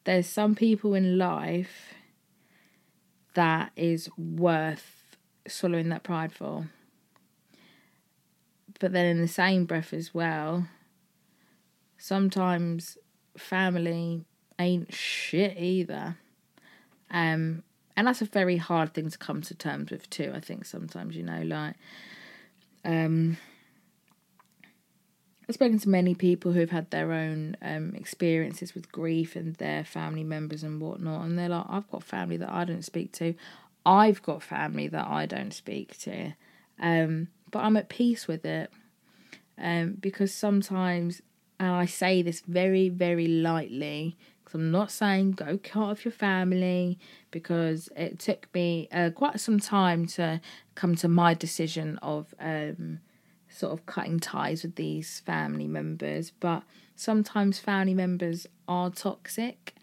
there's 0.04 0.26
some 0.26 0.54
people 0.54 0.94
in 0.94 1.18
life 1.18 1.94
that 3.34 3.72
is 3.76 4.08
worth 4.16 5.16
swallowing 5.46 5.90
that 5.90 6.02
pride 6.02 6.32
for. 6.32 6.70
But 8.78 8.92
then 8.92 9.06
in 9.06 9.20
the 9.20 9.28
same 9.28 9.64
breath 9.64 9.92
as 9.92 10.14
well, 10.14 10.68
sometimes 11.98 12.98
family 13.36 14.24
ain't 14.58 14.92
shit 14.92 15.56
either. 15.58 16.16
Um, 17.10 17.62
and 17.96 18.06
that's 18.06 18.22
a 18.22 18.26
very 18.26 18.58
hard 18.58 18.92
thing 18.92 19.10
to 19.10 19.18
come 19.18 19.42
to 19.42 19.54
terms 19.54 19.90
with 19.90 20.08
too. 20.10 20.32
I 20.34 20.40
think 20.40 20.66
sometimes 20.66 21.16
you 21.16 21.22
know, 21.22 21.42
like, 21.42 21.74
um, 22.84 23.38
I've 25.48 25.54
spoken 25.54 25.78
to 25.78 25.88
many 25.88 26.14
people 26.14 26.52
who've 26.52 26.70
had 26.70 26.90
their 26.90 27.12
own 27.12 27.56
um, 27.62 27.94
experiences 27.94 28.74
with 28.74 28.90
grief 28.90 29.36
and 29.36 29.54
their 29.56 29.84
family 29.84 30.24
members 30.24 30.62
and 30.62 30.80
whatnot, 30.80 31.24
and 31.24 31.38
they're 31.38 31.48
like, 31.48 31.66
I've 31.68 31.90
got 31.90 32.02
family 32.02 32.36
that 32.38 32.50
I 32.50 32.64
don't 32.64 32.84
speak 32.84 33.12
to, 33.12 33.34
I've 33.84 34.22
got 34.22 34.42
family 34.42 34.88
that 34.88 35.06
I 35.06 35.26
don't 35.26 35.54
speak 35.54 35.96
to, 36.00 36.32
um, 36.80 37.28
but 37.50 37.60
I'm 37.60 37.76
at 37.76 37.88
peace 37.88 38.26
with 38.26 38.44
it, 38.44 38.70
um, 39.56 39.96
because 40.00 40.34
sometimes, 40.34 41.22
and 41.60 41.70
I 41.70 41.86
say 41.86 42.22
this 42.22 42.40
very, 42.40 42.88
very 42.88 43.28
lightly, 43.28 44.16
I'm 44.54 44.70
not 44.70 44.90
saying 44.90 45.32
go 45.32 45.58
cut 45.62 45.82
off 45.82 46.04
your 46.04 46.12
family, 46.12 46.98
because 47.30 47.88
it 47.96 48.18
took 48.18 48.48
me 48.54 48.88
uh, 48.92 49.10
quite 49.10 49.40
some 49.40 49.60
time 49.60 50.06
to 50.06 50.40
come 50.74 50.94
to 50.96 51.08
my 51.08 51.34
decision 51.34 51.98
of 52.02 52.34
um, 52.38 53.00
sort 53.48 53.72
of 53.72 53.86
cutting 53.86 54.20
ties 54.20 54.62
with 54.62 54.76
these 54.76 55.20
family 55.20 55.66
members, 55.66 56.30
but 56.30 56.62
sometimes 56.94 57.58
family 57.58 57.94
members 57.94 58.46
are 58.68 58.90
toxic, 58.90 59.74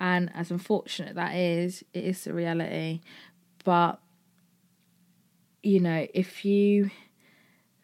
and 0.00 0.30
as 0.34 0.50
unfortunate 0.50 1.14
that 1.14 1.34
is, 1.34 1.84
it 1.92 2.04
is 2.04 2.24
the 2.24 2.32
reality. 2.32 3.00
But 3.64 4.00
you 5.62 5.80
know, 5.80 6.06
if 6.14 6.44
you 6.44 6.90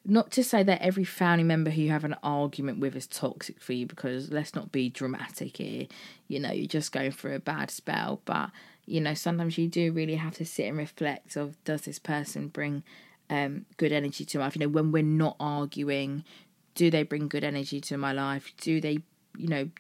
not 0.05 0.31
to 0.33 0.45
say 0.45 0.63
that 0.63 0.83
every 0.83 1.05
family 1.05 1.45
member 1.45 1.71
who 1.71 1.83
you 1.83 1.91
have 1.91 2.05
an 2.05 2.17
argument 2.23 2.79
with 2.79 2.95
is 2.95 3.07
toxic 3.07 3.61
for 3.61 3.73
you, 3.73 3.87
because 3.87 4.31
let's 4.31 4.55
not 4.55 4.71
be 4.71 4.91
dramatic 4.91 5.57
here. 5.57 5.87
You 6.29 6.41
know, 6.41 6.53
you're 6.53 6.67
just 6.67 6.93
going 6.93 7.13
through 7.13 7.35
a 7.35 7.41
bad 7.41 7.71
spell, 7.71 8.21
but 8.25 8.51
you 8.87 9.01
know, 9.01 9.15
sometimes 9.15 9.57
you 9.57 9.67
do 9.67 9.93
really 9.93 10.17
have 10.17 10.35
to 10.35 10.45
sit 10.45 10.67
and 10.67 10.77
reflect 10.77 11.37
of 11.37 11.63
does 11.65 11.83
this 11.83 11.99
person 11.99 12.49
bring 12.49 12.83
um, 13.31 13.65
good 13.79 13.93
energy 13.93 14.25
to 14.27 14.39
my 14.39 14.45
life. 14.45 14.57
You 14.57 14.61
know, 14.61 14.69
when 14.69 14.93
we're 14.93 15.03
not 15.03 15.37
arguing, 15.41 16.25
do 16.75 16.91
they 16.91 17.03
bring 17.03 17.29
good 17.29 17.45
energy 17.45 17.81
to 17.81 17.97
my 17.97 18.13
life? 18.13 18.53
Do 18.61 18.81
they, 18.81 18.99
you 19.37 19.49
know, 19.49 19.71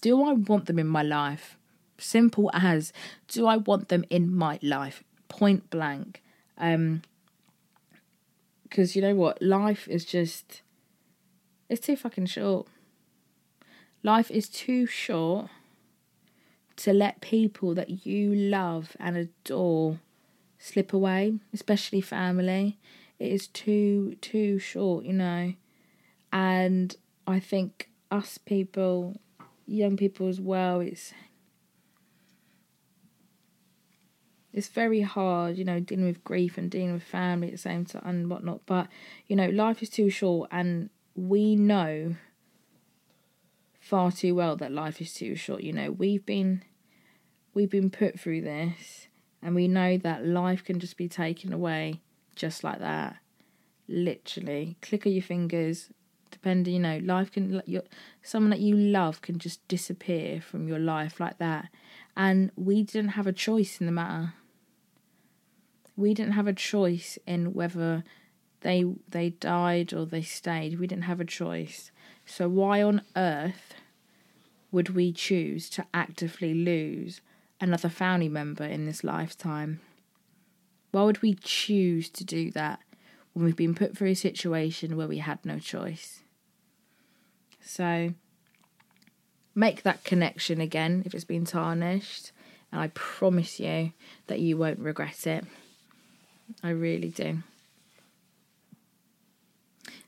do 0.00 0.24
I 0.24 0.32
want 0.32 0.66
them 0.66 0.78
in 0.80 0.88
my 0.88 1.02
life? 1.02 1.56
Simple 1.98 2.50
as, 2.52 2.92
do 3.28 3.46
I 3.46 3.58
want 3.58 3.88
them 3.88 4.04
in 4.10 4.34
my 4.34 4.58
life? 4.60 5.04
Point 5.28 5.70
blank. 5.70 6.20
Um, 6.58 7.02
because 8.72 8.96
you 8.96 9.02
know 9.02 9.14
what, 9.14 9.42
life 9.42 9.86
is 9.86 10.02
just, 10.02 10.62
it's 11.68 11.86
too 11.86 11.94
fucking 11.94 12.24
short. 12.24 12.66
Life 14.02 14.30
is 14.30 14.48
too 14.48 14.86
short 14.86 15.48
to 16.76 16.94
let 16.94 17.20
people 17.20 17.74
that 17.74 18.06
you 18.06 18.34
love 18.34 18.96
and 18.98 19.18
adore 19.18 19.98
slip 20.58 20.94
away, 20.94 21.34
especially 21.52 22.00
family. 22.00 22.78
It 23.18 23.30
is 23.30 23.46
too 23.46 24.16
too 24.22 24.58
short, 24.58 25.04
you 25.04 25.12
know. 25.12 25.52
And 26.32 26.96
I 27.26 27.40
think 27.40 27.90
us 28.10 28.38
people, 28.38 29.20
young 29.66 29.98
people 29.98 30.28
as 30.28 30.40
well, 30.40 30.80
it's 30.80 31.12
it's 34.52 34.68
very 34.68 35.00
hard, 35.00 35.56
you 35.56 35.64
know, 35.64 35.80
dealing 35.80 36.04
with 36.04 36.24
grief 36.24 36.58
and 36.58 36.70
dealing 36.70 36.92
with 36.92 37.02
family 37.02 37.48
at 37.48 37.52
the 37.52 37.58
same 37.58 37.84
time 37.84 38.02
and 38.04 38.30
whatnot. 38.30 38.60
But 38.66 38.88
you 39.26 39.36
know, 39.36 39.48
life 39.48 39.82
is 39.82 39.90
too 39.90 40.10
short, 40.10 40.48
and 40.52 40.90
we 41.14 41.56
know 41.56 42.16
far 43.80 44.12
too 44.12 44.34
well 44.34 44.56
that 44.56 44.72
life 44.72 45.00
is 45.00 45.12
too 45.12 45.34
short. 45.36 45.62
You 45.62 45.72
know, 45.72 45.90
we've 45.90 46.24
been 46.24 46.62
we've 47.54 47.70
been 47.70 47.90
put 47.90 48.18
through 48.18 48.42
this 48.42 49.08
and 49.42 49.54
we 49.54 49.68
know 49.68 49.98
that 49.98 50.24
life 50.24 50.64
can 50.64 50.78
just 50.78 50.96
be 50.96 51.08
taken 51.08 51.52
away 51.52 52.00
just 52.36 52.62
like 52.62 52.78
that. 52.78 53.16
Literally, 53.88 54.76
click 54.80 55.04
of 55.04 55.12
your 55.12 55.22
fingers. 55.22 55.90
Depending, 56.30 56.72
you 56.72 56.80
know, 56.80 56.98
life 57.04 57.30
can, 57.30 57.60
your, 57.66 57.82
someone 58.22 58.48
that 58.50 58.60
you 58.60 58.74
love 58.74 59.20
can 59.20 59.38
just 59.38 59.66
disappear 59.68 60.40
from 60.40 60.66
your 60.66 60.78
life 60.78 61.20
like 61.20 61.36
that. 61.36 61.68
And 62.16 62.50
we 62.56 62.82
didn't 62.82 63.10
have 63.10 63.26
a 63.26 63.34
choice 63.34 63.80
in 63.80 63.86
the 63.86 63.92
matter. 63.92 64.32
We 65.96 66.14
didn't 66.14 66.32
have 66.32 66.46
a 66.46 66.52
choice 66.52 67.18
in 67.26 67.52
whether 67.52 68.04
they 68.60 68.84
they 69.08 69.30
died 69.30 69.92
or 69.92 70.06
they 70.06 70.22
stayed. 70.22 70.78
We 70.78 70.86
didn't 70.86 71.04
have 71.04 71.20
a 71.20 71.24
choice. 71.24 71.90
So 72.24 72.48
why 72.48 72.82
on 72.82 73.02
earth 73.16 73.74
would 74.70 74.90
we 74.90 75.12
choose 75.12 75.68
to 75.70 75.86
actively 75.92 76.54
lose 76.54 77.20
another 77.62 77.88
family 77.88 78.28
member 78.28 78.64
in 78.64 78.86
this 78.86 79.04
lifetime. 79.04 79.80
Why 80.90 81.04
would 81.04 81.22
we 81.22 81.34
choose 81.34 82.10
to 82.10 82.24
do 82.24 82.50
that 82.50 82.80
when 83.32 83.44
we've 83.44 83.56
been 83.56 83.74
put 83.74 83.96
through 83.96 84.10
a 84.10 84.16
situation 84.16 84.96
where 84.96 85.06
we 85.06 85.18
had 85.18 85.38
no 85.46 85.60
choice? 85.60 86.20
So, 87.64 88.14
make 89.54 89.84
that 89.84 90.02
connection 90.02 90.60
again 90.60 91.04
if 91.06 91.14
it's 91.14 91.24
been 91.24 91.44
tarnished, 91.44 92.32
and 92.72 92.80
I 92.80 92.88
promise 92.88 93.60
you 93.60 93.92
that 94.26 94.40
you 94.40 94.56
won't 94.56 94.80
regret 94.80 95.26
it. 95.26 95.44
I 96.62 96.70
really 96.70 97.08
do. 97.08 97.38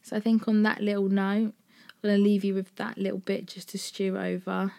So, 0.03 0.17
I 0.17 0.21
think 0.21 0.47
on 0.49 0.63
that 0.65 0.81
little 0.81 1.09
note, 1.09 1.55
I'm 1.55 2.03
going 2.03 2.17
to 2.17 2.23
leave 2.23 2.45
you 2.45 2.55
with 2.55 2.75
that 2.77 2.99
little 2.99 3.19
bit 3.19 3.47
just 3.47 3.71
to 3.71 3.79
stew 3.79 4.19
over. 4.19 4.73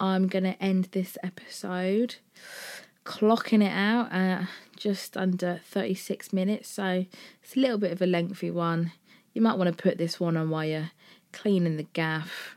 I'm 0.00 0.26
going 0.26 0.44
to 0.44 0.62
end 0.62 0.88
this 0.92 1.16
episode 1.22 2.16
clocking 3.06 3.62
it 3.62 3.72
out 3.72 4.12
at 4.12 4.48
just 4.76 5.16
under 5.16 5.60
36 5.64 6.32
minutes. 6.32 6.68
So 6.68 7.06
it's 7.42 7.56
a 7.56 7.60
little 7.60 7.78
bit 7.78 7.92
of 7.92 8.02
a 8.02 8.06
lengthy 8.06 8.50
one. 8.50 8.92
You 9.32 9.40
might 9.40 9.56
want 9.56 9.74
to 9.74 9.82
put 9.82 9.96
this 9.96 10.20
one 10.20 10.36
on 10.36 10.50
while 10.50 10.64
you're 10.66 10.90
cleaning 11.32 11.76
the 11.76 11.86
gaff, 11.94 12.56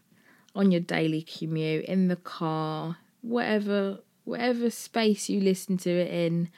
on 0.55 0.71
your 0.71 0.81
daily 0.81 1.21
commute, 1.21 1.85
in 1.85 2.07
the 2.07 2.15
car, 2.15 2.97
whatever 3.21 3.99
whatever 4.25 4.69
space 4.69 5.27
you 5.27 5.39
listen 5.39 5.77
to 5.77 5.89
it 5.89 6.11
in. 6.11 6.49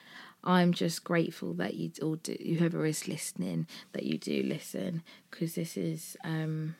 I'm 0.44 0.72
just 0.72 1.04
grateful 1.04 1.54
that 1.54 1.74
you 1.74 1.92
all 2.02 2.16
do, 2.16 2.36
whoever 2.58 2.84
is 2.84 3.06
listening, 3.06 3.66
that 3.92 4.02
you 4.02 4.18
do 4.18 4.42
listen, 4.42 5.02
because 5.30 5.54
this 5.54 5.76
is, 5.76 6.16
um, 6.24 6.74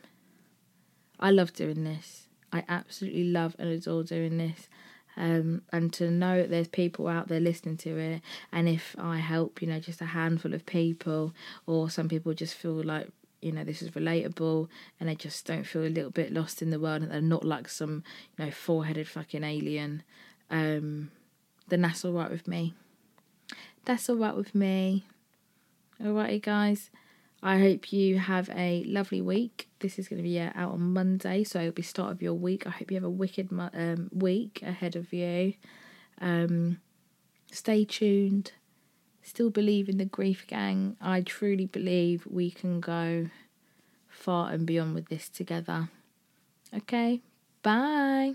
I 1.21 1.31
love 1.31 1.53
doing 1.53 1.85
this. 1.85 2.29
I 2.53 2.65
absolutely 2.69 3.25
love 3.25 3.55
and 3.59 3.69
adore 3.69 4.03
doing 4.03 4.39
this. 4.39 4.69
Um, 5.17 5.63
and 5.73 5.93
to 5.93 6.11
know 6.11 6.39
that 6.39 6.51
there's 6.51 6.69
people 6.69 7.07
out 7.07 7.29
there 7.29 7.39
listening 7.39 7.77
to 7.79 7.99
it, 7.99 8.23
and 8.51 8.69
if 8.69 8.97
I 8.99 9.19
help, 9.19 9.61
you 9.61 9.69
know, 9.69 9.79
just 9.79 10.01
a 10.01 10.07
handful 10.07 10.55
of 10.55 10.65
people, 10.65 11.35
or 11.67 11.91
some 11.91 12.09
people 12.09 12.33
just 12.33 12.55
feel 12.55 12.83
like, 12.83 13.11
you 13.43 13.53
know, 13.53 13.63
this 13.63 13.83
is 13.83 13.91
relatable, 13.91 14.69
and 14.99 15.09
they 15.09 15.15
just 15.15 15.47
don't 15.47 15.67
feel 15.67 15.85
a 15.85 15.93
little 15.93 16.11
bit 16.11 16.33
lost 16.33 16.63
in 16.63 16.71
the 16.71 16.81
world, 16.81 17.03
and 17.03 17.13
they're 17.13 17.21
not 17.21 17.45
like 17.45 17.69
some, 17.69 18.03
you 18.39 18.47
know, 18.47 18.51
four-headed 18.51 19.07
fucking 19.07 19.45
alien, 19.45 20.03
um, 20.51 21.11
then 21.69 21.83
that's 21.83 22.05
all 22.07 22.13
right 22.13 22.31
with 22.31 22.49
me. 22.49 22.75
That's 23.85 24.09
all 24.09 24.17
right 24.17 24.37
with 24.37 24.55
me. 24.55 25.05
Alrighty, 26.01 26.43
guys. 26.43 26.91
I 27.43 27.59
hope 27.59 27.93
you 27.93 28.19
have 28.19 28.49
a 28.51 28.85
lovely 28.87 29.21
week. 29.21 29.69
This 29.81 29.99
is 29.99 30.09
going 30.09 30.19
to 30.19 30.29
be 30.29 30.39
out 30.39 30.55
on 30.55 30.93
Monday, 30.93 31.43
so 31.43 31.59
it'll 31.59 31.73
be 31.73 31.83
start 31.83 32.13
of 32.13 32.23
your 32.23 32.35
week. 32.35 32.67
I 32.67 32.71
hope 32.71 32.91
you 32.93 32.97
have 32.97 33.05
a 33.05 33.11
wicked 33.11 33.49
um, 33.51 34.09
week 34.13 34.63
ahead 34.63 34.95
of 34.95 35.13
you. 35.13 35.55
Um, 36.21 36.81
stay 37.51 37.85
tuned. 37.85 38.53
Still 39.23 39.51
believe 39.51 39.89
in 39.89 39.99
the 39.99 40.05
grief 40.05 40.47
gang. 40.47 40.97
I 41.01 41.21
truly 41.21 41.67
believe 41.67 42.27
we 42.31 42.51
can 42.51 42.81
go 42.81 43.29
far 44.09 44.51
and 44.53 44.65
beyond 44.65 44.95
with 44.95 45.09
this 45.09 45.29
together. 45.29 45.89
Okay, 46.73 47.21
bye. 47.63 48.35